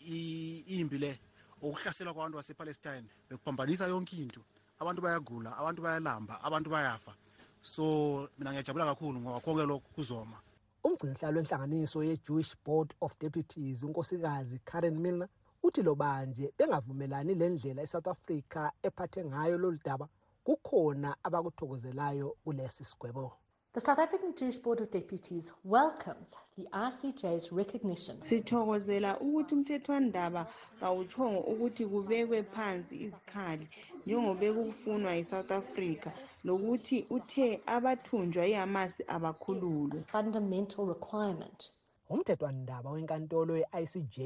imbi 0.68 0.98
le 0.98 1.20
ukuhlaselwa 1.62 2.14
kwabantu 2.14 2.38
basepalestine 2.38 3.08
bekuphambanisa 3.30 3.88
yonke 3.88 4.16
into. 4.16 4.42
Abantu 4.80 5.02
bayagula 5.02 5.58
abantu 5.58 5.82
bayalamba 5.82 6.42
abantu 6.44 6.70
bayafa. 6.70 7.14
So 7.62 8.30
mina 8.38 8.52
ngiyajabula 8.52 8.86
kakhulu 8.86 9.20
ngoba 9.20 9.40
konke 9.40 9.66
lokhu 9.66 9.90
kuzoma. 9.96 10.40
Umgcinisihlalo 10.84 11.40
wenhlanganiso 11.40 12.04
ye-jewish 12.04 12.56
board 12.66 12.94
of 13.02 13.14
deputies 13.20 13.84
unkosikazi 13.84 14.60
karen 14.64 15.00
milner 15.00 15.28
uthi 15.64 15.82
lo 15.82 15.96
banje 15.96 16.54
bengavumelani 16.58 17.36
le 17.36 17.50
ndlela 17.50 17.84
isouth 17.84 18.08
africa 18.08 18.72
ephathe 18.84 19.26
ngayo 19.26 19.58
lolu 19.58 19.80
daba? 19.84 20.08
Kukhona 20.46 21.10
abakuthokozelayo 21.24 22.28
kulesi 22.44 22.84
sigwebo 22.84 23.32
The 23.74 23.82
South 23.82 24.00
African 24.00 24.34
Jewish 24.36 24.60
Board 24.60 24.80
of 24.80 24.90
Deputies 24.92 25.52
welcomes 25.66 26.30
the 26.58 26.66
ICJ's 26.72 27.52
recognition. 27.52 28.22
sithokozela 28.22 29.20
ukuthi 29.20 29.54
umthethwandaba 29.56 30.48
kawutshongo 30.80 31.40
ukuthi 31.40 31.86
kubekwe 31.86 32.44
phansi 32.44 32.96
izikhali 33.06 33.68
njengobe 34.06 34.54
kufunwa 34.54 35.16
yi-south 35.16 35.52
africa 35.52 36.10
nokuthi 36.44 37.06
uthe 37.10 37.62
abathunjwa 37.66 38.46
yihamas 38.46 38.94
abakhululwe 39.08 40.04
Fundamental 40.08 40.86
requirement. 40.88 41.72
umthethwandaba 42.10 42.90
wenkantolo 42.92 43.58
ye-icj 43.58 44.18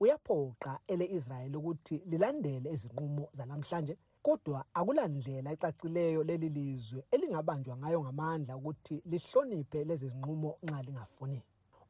uyaphoqa 0.00 0.78
ele-israyeli 0.88 1.56
ukuthi 1.56 2.02
lilandele 2.10 2.70
izinqumo 2.72 3.28
zanamhlanje 3.36 3.96
kodwa 4.22 4.64
akulandlela 4.74 5.48
ecacileyo 5.52 6.20
leli 6.28 6.48
lizwe 6.48 7.00
elingabanjwa 7.14 7.76
ngayo 7.76 7.98
ngamandla 8.02 8.56
ukuthi 8.56 9.02
lihloniphe 9.10 9.84
lezi 9.88 10.08
zinqumo 10.12 10.50
nxa 10.64 10.82
lingafuni. 10.86 11.40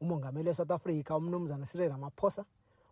Umongameli 0.01 0.49
we-south 0.49 0.71
africa 0.71 1.11
umnumzana 1.17 1.65
cyril 1.65 1.89
ramaphosa 1.89 2.45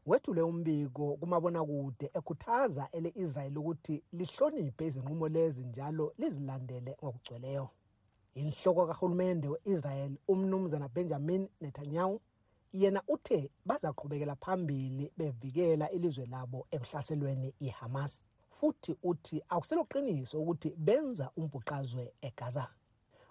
wethule 0.05 0.41
umbiko 0.41 1.05
kumabonakude 1.19 2.05
ekhuthaza 2.17 2.83
ele-israyeli 2.97 3.57
ukuthi 3.59 3.95
lihloniphe 4.17 4.85
izinqumo 4.85 5.27
lezi 5.35 5.65
njalo 5.65 6.13
lizilandele 6.19 6.91
ngokugcweleyo. 7.03 7.67
Inhloko 8.35 8.87
kahulumende 8.87 9.47
we-israyeli 9.53 10.17
umnumzana 10.27 10.87
benjamin 10.89 11.43
netanyahu 11.61 12.21
yena 12.73 13.01
uthe 13.07 13.51
bazaqhubekela 13.65 14.35
phambili 14.35 15.11
bevikela 15.17 15.91
ilizwe 15.91 16.25
labo 16.25 16.67
ekuhlaselweni 16.71 17.53
ihamas. 17.59 18.23
Futhi 18.57 18.95
uthi 19.03 19.43
akuseloqiniso 19.49 20.39
ukuthi 20.41 20.69
benza 20.77 21.31
umbhuqazwe 21.37 22.13
egaza. 22.21 22.65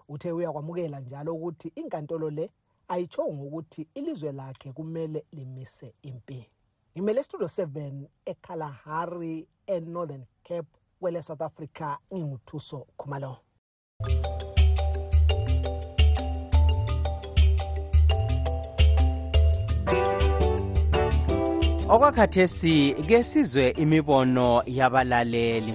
Uthe 0.09 0.31
uyakwamukela 0.31 0.99
njalo 0.99 1.35
ukuthi 1.35 1.67
inkantolo 1.75 2.29
le 2.29 2.45
ayitshongo 2.87 3.43
ukuthi 3.47 3.87
ilizwe 3.93 4.31
lakhe 4.31 4.71
kumele 4.71 5.25
limise 5.31 5.93
impi. 6.01 6.49
Ngimele 6.93 7.23
studio 7.23 7.47
7 7.47 8.07
ekalahari 8.25 9.47
enorthern 9.67 10.25
cape 10.43 10.71
kwele 10.99 11.21
south 11.21 11.41
africa 11.41 11.97
nginguthuso 12.13 12.87
khumalo. 12.97 13.37
Okwakhathesi 21.89 22.95
ke 23.07 23.23
sizwe 23.23 23.69
imibono 23.69 24.63
yabalaleli. 24.65 25.73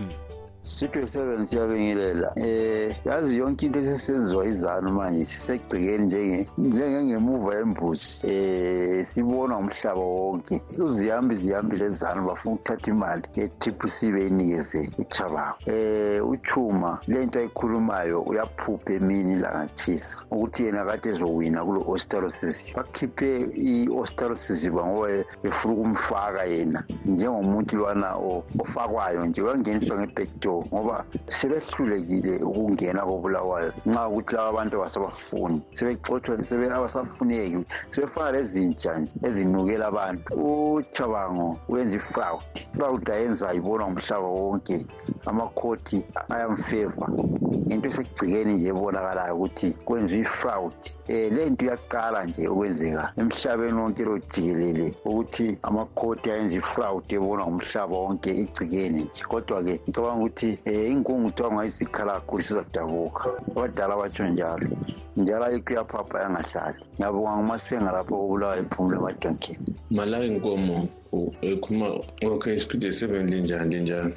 Studio 0.65 1.03
7 1.03 1.47
siyabingelela 1.47 2.33
eh 2.37 2.95
yazi 3.05 3.39
yonke 3.39 3.67
into 3.67 3.79
esesenziwa 3.81 4.47
izanu 4.47 4.93
manje 4.93 5.25
sisegcikeni 5.25 6.07
njenge 6.07 6.49
njengengemuva 6.59 7.55
yembuzi. 7.55 8.21
Eh 8.23 9.07
sibona 9.07 9.57
umhlaba 9.59 10.01
wonke. 10.01 10.63
Uzihambi 10.79 11.35
zihambi 11.35 11.77
lezanu 11.77 12.27
bafuna 12.29 12.55
ukuthatha 12.55 12.91
imali 12.91 13.23
ye-TPC 13.37 14.13
beyinikeze 14.15 14.91
uchabango 14.99 15.57
eh 15.67 16.29
uchuma 16.29 16.99
lento 17.09 17.39
ayikhulumayo 17.39 18.23
uyaphupha 18.23 18.93
emini 18.93 19.35
langatshisa 19.43 20.17
ukuthi 20.31 20.65
yena 20.65 20.85
kade 20.85 21.09
ezowina 21.11 21.65
kulo 21.65 21.81
osterosis. 21.87 22.65
Bakhiphe 22.77 23.31
i-osterosis 23.57 24.71
ngoba 24.71 25.25
befuna 25.43 25.75
ukumfaka 25.75 26.45
yena 26.45 26.85
njengomuntu 27.07 27.77
lwana 27.77 28.15
ofakwayo 28.59 29.27
nje. 29.27 29.43
Uyangeniswa 29.43 29.97
ngebackdoor 30.53 30.65
ngoba 30.73 31.05
sebehlulekile 31.29 32.35
ukungena 32.45 33.03
kobulawayo. 33.05 33.73
Nxa 33.87 34.09
ukuthi 34.09 34.35
laba 34.35 34.49
abantu 34.49 34.75
abasabafuni 34.77 35.63
sebexotshwa 35.73 36.45
sebe 36.45 36.67
abasafuneki 36.71 37.65
sebefana 37.91 38.33
lezintsha 38.37 38.99
nje 38.99 39.13
ezinukela 39.27 39.87
abantu. 39.93 40.27
Uchabango 40.35 41.59
wenza 41.69 41.97
ifraud. 41.97 42.43
Ifraud 42.75 43.11
ayenza 43.11 43.55
ibonwa 43.55 43.87
ngumhlaba 43.89 44.29
wonke. 44.29 44.87
Amakhoti 45.27 45.99
ayamfeva. 46.29 47.07
Ngento 47.67 47.89
esegcikeni 47.89 48.55
nje 48.55 48.69
ebonakalayo 48.69 49.35
ukuthi 49.37 49.69
kwenziwa 49.87 50.21
ifraud. 50.21 50.75
Um 51.09 51.35
le 51.35 51.51
nto 51.51 51.65
iyaqala 51.67 52.25
nje 52.25 52.49
ukwenzeka 52.49 53.05
emhlabeni 53.21 53.79
wonke 53.81 54.03
lo 54.05 54.19
jikelele 54.19 54.87
ukuthi 55.05 55.59
amakhoti 55.63 56.31
ayenza 56.31 56.57
ifraud 56.57 57.05
ebonwa 57.17 57.47
ngumhlaba 57.47 57.97
wonke 58.05 58.31
igcikeni 58.43 59.03
nje. 59.05 59.23
Kodwa-ke 59.31 59.75
ngicabanga 59.83 60.21
ukuthi 60.23 60.42
um 60.47 60.93
inkungu 60.93 61.31
kuthiwa 61.31 61.49
ungayizikhala 61.49 62.13
kakhulu 62.13 62.43
sizodabuka 62.43 63.25
abadala 63.51 63.97
batsho 63.97 64.25
njalo. 64.29 64.69
Njalo 65.17 65.45
ayikho 65.45 65.73
iyaphapha 65.73 66.21
yangahlali. 66.23 66.81
Ngiyabonga 66.95 67.33
ngumasenga 67.37 67.93
lapho 67.93 68.15
kobulawa 68.17 68.59
iphumule 68.59 68.97
emadonkeni 68.97 69.67
malaka 69.91 70.25
inkomo. 70.25 70.89
Ekhuluma 71.43 72.01
okay 72.23 72.59
studio 72.59 72.93
seven 72.93 73.27
linjani 73.27 73.75
linjani 73.77 74.15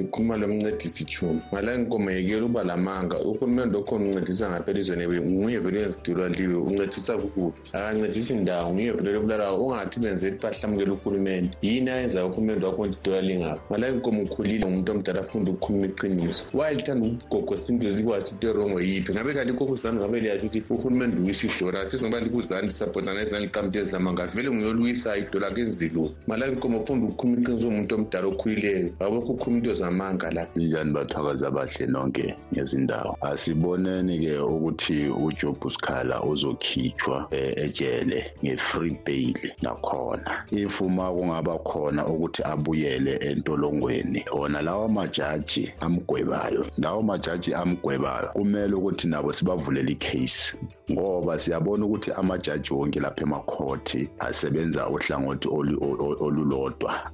ngikhuluma 0.00 0.36
lo 0.36 0.48
mncedisi 0.48 1.04
chuma 1.04 1.40
malaka 1.52 1.78
inkomo 1.78 2.10
yekela 2.10 2.44
ukuba 2.44 2.64
lamanga 2.64 3.18
uhulumende 3.18 3.76
okhona 3.76 4.04
uncedisa 4.04 4.50
ngaphela 4.50 4.78
izweni 4.78 5.20
nguye 5.20 5.58
vele 5.58 5.78
uyezidulwa 5.78 6.28
liwe 6.28 6.54
uncedisa 6.54 7.16
kukuphi 7.16 7.60
akancedisi 7.72 8.34
ndawo 8.34 8.72
nguye 8.72 8.92
vele 8.92 9.12
lobulalayo 9.12 9.64
ungathi 9.64 10.00
benzela 10.00 10.36
bahlamukela 10.42 10.92
uhulumende. 10.92 11.56
Yini 11.62 11.90
ayenza 11.90 12.26
uhulumende 12.26 12.66
wakho 12.66 12.86
nje 12.86 12.98
idollar 13.02 13.24
lingaphi 13.24 13.62
malaka 13.70 13.92
inkomo 13.94 14.22
ukhulile 14.22 14.66
ngumuntu 14.66 14.92
omdala 14.92 15.20
afunda 15.20 15.50
ukukhuluma 15.50 15.86
iqiniso. 15.86 16.44
Wayelithanda 16.54 17.06
ukugogosa 17.06 17.72
into 17.72 17.90
likwazi 17.90 18.34
into 18.34 18.48
erongo 18.48 18.80
yiphi? 18.80 19.12
Ngabe 19.12 19.34
kanti 19.34 19.52
ikokuzani 19.52 19.98
ngabe 19.98 20.20
liyatsho 20.20 20.46
ukuthi 20.46 20.64
uhulumende 20.70 21.16
uwisa 21.16 21.46
idollar 21.46 21.86
athi 21.86 21.96
ngoba 22.00 22.20
likuzani 22.20 22.66
lisapotana 22.66 23.20
ezani 23.20 23.44
liqamte 23.44 23.78
ezilamanga 23.78 24.26
vele 24.26 24.50
nguyoluwisa 24.50 25.16
idollar 25.16 25.54
kenziluni 25.54 26.14
malaka 26.32 26.52
inkomo 26.52 26.78
ufunda 26.78 27.06
ukukhuluma 27.06 27.40
iqiniso 27.40 27.68
umuntu 27.68 27.94
omdala 27.94 28.26
okhulileyo 28.26 28.90
awubekho 29.00 29.32
ukhuluma 29.32 29.58
into 29.58 29.74
zamanga 29.74 30.30
lapha 30.30 30.58
linjani 30.60 30.92
bathakazi 30.92 31.46
abahle 31.46 31.86
nonke 31.86 32.34
ngezindawo? 32.52 33.18
Asiboneni-ke 33.20 34.38
ukuthi 34.38 35.08
ujob 35.08 35.70
sikhala 35.70 36.22
uzokhitshwa 36.22 37.28
eh, 37.30 37.52
ejele 37.56 38.32
nge-free 38.44 38.96
bail 39.04 39.52
nakhona. 39.62 40.44
If 40.50 40.80
uma 40.80 41.12
kungaba 41.12 41.58
khona 41.58 42.06
ukuthi 42.06 42.42
abuyele 42.42 43.16
entolongweni 43.16 44.24
ona 44.32 44.62
lawo 44.62 44.88
majaji 44.88 45.72
amgwebayo 45.80 46.66
lawo 46.78 47.02
majaji 47.02 47.54
amgwebayo 47.54 48.28
kumele 48.32 48.74
ukuthi 48.74 49.08
nabo 49.08 49.32
sibavulele 49.32 49.92
icase. 49.92 50.56
Ngoba 50.92 51.38
siyabona 51.38 51.84
ukuthi 51.86 52.12
amajaji 52.12 52.72
wonke 52.74 53.00
lapha 53.00 53.22
emakhoti 53.22 54.08
asebenza 54.18 54.88
uhlangothi 54.88 55.48
olu- 55.48 55.78
olu- 55.80 56.21
olulodwa. 56.24 57.10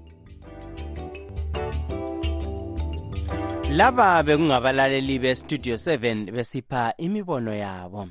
Laba 3.70 4.22
bekungabalaleli 4.22 5.18
bestudio 5.18 5.74
7 5.74 6.30
besipha 6.32 6.94
imibono 6.96 7.54
yabo. 7.54 8.08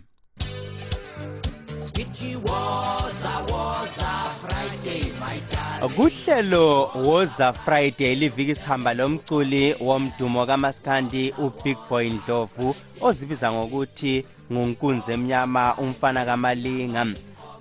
Kuhlelo 5.96 6.92
woza 6.96 7.54
friday 7.54 8.16
liviki 8.16 8.56
sihamba 8.56 8.94
lomculi 8.94 9.76
womdumo 9.80 10.46
kamaskandi 10.46 11.34
ubig 11.38 11.78
boy 11.90 12.10
ndlovu 12.10 12.76
ozibiza 13.02 13.52
ngokuthi 13.52 14.26
ngunkunzi 14.52 15.12
emnyama 15.12 15.76
umfana 15.78 16.26
kamalinga. 16.26 17.06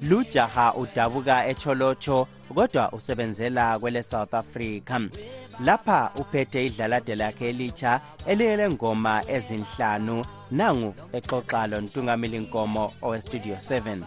Lujaha 0.03 0.75
udabuka 0.75 1.47
echolocho 1.49 2.29
kodwa 2.55 2.93
usebenzela 2.93 3.79
kwele 3.79 4.03
south 4.03 4.35
africa 4.35 5.01
lapha 5.65 6.11
uphethe 6.17 6.67
idlalade 6.67 7.15
lakhe 7.15 7.49
elitsha 7.49 8.01
elinye 8.27 8.57
lengoma 8.57 9.23
ezinhlanu 9.29 10.25
nangu 10.51 10.95
exoxa 11.13 11.67
lo 11.67 11.81
ntungameli 11.81 12.39
nkomo 12.39 12.93
owestudio 13.03 13.55
7 13.55 13.99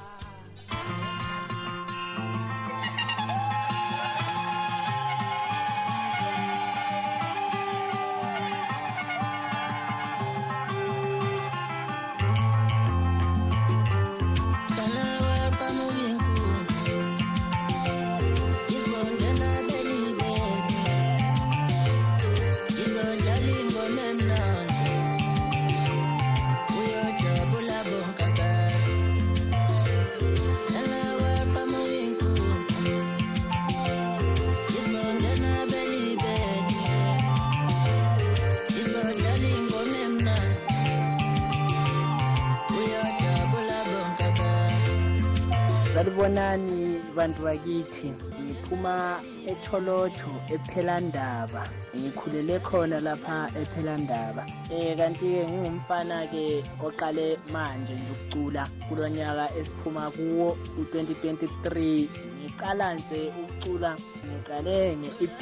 bantu 47.69 47.83
bakithi 47.83 48.13
ngiphuma 48.43 49.19
etholojo 49.47 50.33
ephelandaba 50.53 51.63
ngikhulele 51.95 52.59
khona 52.59 52.99
lapha 52.99 53.49
ephelandaba 53.61 54.43
um 54.71 54.97
kanti-ke 54.97 55.45
ngingumfana-ke 55.49 56.63
oqale 56.85 57.37
manje 57.53 57.93
nje 57.93 58.11
ukucula 58.13 58.63
kulo 58.87 59.09
nyaka 59.09 59.45
esiphuma 59.59 60.11
kuwo 60.11 60.57
u-2023 60.79 62.07
ngiqala 62.41 62.93
nje 62.93 63.21
ukucula 63.43 63.95
ngiqale 64.27 64.77
nge-ep 64.97 65.41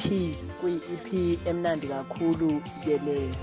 kuyi-ep 0.60 1.06
emnandi 1.50 1.86
kakhulu 1.86 2.60
ke 2.84 2.98
leyo 3.04 3.34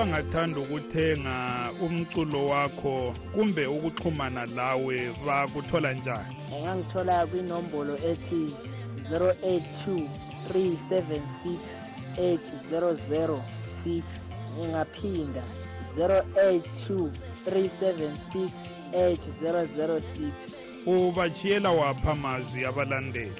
abangathanda 0.00 0.60
ukuthenga 0.60 1.70
umculo 1.80 2.46
wakho 2.46 3.14
kumbe 3.34 3.66
ukuxhumana 3.66 4.46
lawe 4.46 5.10
bakuthola 5.26 5.92
njani? 5.92 6.36
Engangithola 6.56 7.26
kwinombolo 7.26 7.94
ethi 8.10 8.54
082 9.12 10.08
376 10.48 11.58
8006 12.16 14.02
ngingaphinda 14.58 15.42
082 15.98 17.10
376 17.46 18.50
8006 18.92 20.32
ubachiyela 20.86 21.70
wapha 21.70 22.12
amazwi 22.12 22.64
abalandeli 22.64 23.32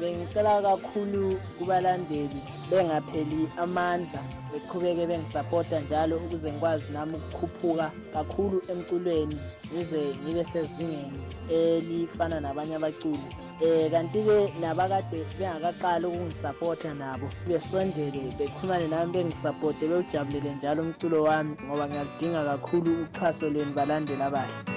bengicela 0.00 0.62
kakhulu 0.62 1.40
kubalandeli 1.58 2.40
bengapheli 2.70 3.48
amandla 3.62 4.20
beqhubeke 4.52 5.06
bengisapota 5.06 5.80
njalo 5.80 6.16
ukuze 6.16 6.52
ngikwazi 6.52 6.92
nami 6.92 7.14
ukukhuphuka 7.16 7.90
kakhulu 8.12 8.62
emculweni 8.72 9.38
ngize 9.72 10.02
ngibe 10.22 10.44
sezingeni 10.52 11.20
elifana 11.50 12.40
nabanye 12.40 12.74
abaculi. 12.76 13.28
Um 13.64 13.90
kanti-ke 13.90 14.52
nabakade 14.60 15.24
bengakaqali 15.38 16.06
ukungisapota 16.06 16.94
nabo 16.94 17.26
besondele 17.48 18.20
bexhumane 18.38 18.86
nami 18.88 19.12
bengisapote 19.12 19.82
bewujabulele 19.88 20.50
njalo 20.54 20.82
umculo 20.82 21.22
wami 21.22 21.56
ngoba 21.64 21.88
ngiyaludinga 21.88 22.44
kakhulu 22.44 22.90
uxhaso 23.02 23.50
lweni 23.50 23.72
balandeli 23.72 24.22
abahle 24.22 24.75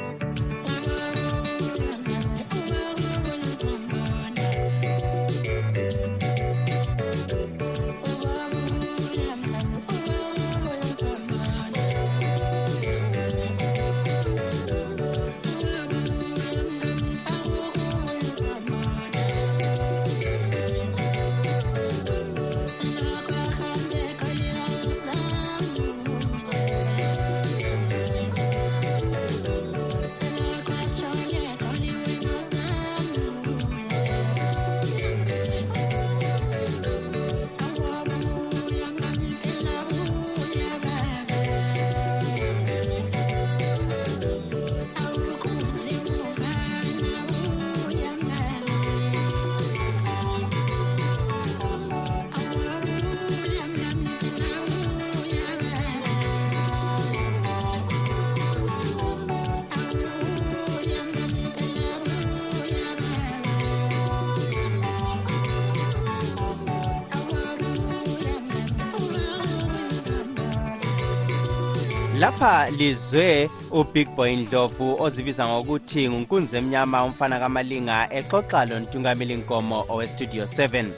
lapha 72.30 72.70
lizwe 72.70 73.50
ubig 73.72 74.10
boy 74.16 74.36
ndlovu 74.36 75.04
ozibiza 75.04 75.48
ngokuthi 75.48 76.10
ngunkunzi 76.10 76.58
emnyama 76.58 77.04
umfana 77.04 77.40
kamalinga 77.40 78.14
exoxa 78.14 78.66
lontungameli 78.66 79.36
nkomo 79.36 79.86
owestudio 79.90 80.44
7 80.44 80.92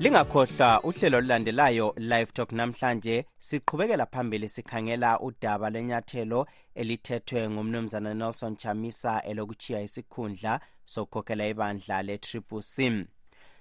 lingakhohlwa 0.00 0.80
uhlelo 0.82 1.18
olulandelayo 1.18 1.94
live 1.96 2.32
talk 2.32 2.52
namhlanje 2.52 3.24
siqhubekela 3.38 4.06
phambili 4.06 4.48
sikhangela 4.48 5.20
udaba 5.20 5.70
lwenyathelo 5.70 6.46
elithethwe 6.74 7.50
ngumnumzana 7.50 8.14
nelson 8.14 8.56
chamisa 8.56 9.22
elokuchiya 9.22 9.82
isikhundla 9.82 10.60
sokukhokhela 10.84 11.46
ibandla 11.46 12.02
le-triple 12.02 12.62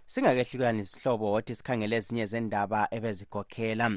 singakehlukani 0.05 0.81
isihlobo 0.81 1.31
wothi 1.31 1.55
sikhangele 1.55 1.95
ezinye 1.95 2.25
zendaba 2.25 2.87
ebezikhokhela 2.91 3.91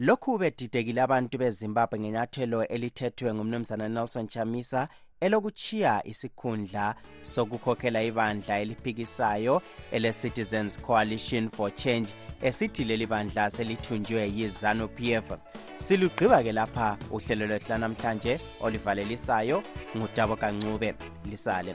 lokhu 0.00 0.38
bedidekile 0.38 1.02
abantu 1.02 1.38
bezimbabwe 1.38 1.98
ngenyathelo 1.98 2.66
elithethwe 2.66 3.34
ngumnumzana 3.34 3.88
nelson 3.88 4.26
chamisa 4.28 4.88
elokuchiya 5.20 6.02
isikhundla 6.06 6.94
sokukhokhela 7.22 8.02
ibandla 8.02 8.60
eliphikisayo 8.60 9.62
ele-citizens 9.90 10.80
coalition 10.82 11.48
for 11.50 11.74
change 11.74 12.14
esithi 12.42 12.84
leli 12.84 13.06
bandla 13.06 13.50
selithunjwe 13.50 14.22
yi-zanu 14.36 14.88
p 14.88 15.14
f. 15.14 15.32
Silugqiba-ke 15.78 16.52
lapha 16.52 16.96
uhlelo 17.10 17.46
lwethu 17.46 17.68
lanamhlanje 17.72 18.40
oluvalelisayo 18.60 19.62
ngudabo 19.96 20.36
kancube 20.36 20.94
lisale 21.24 21.74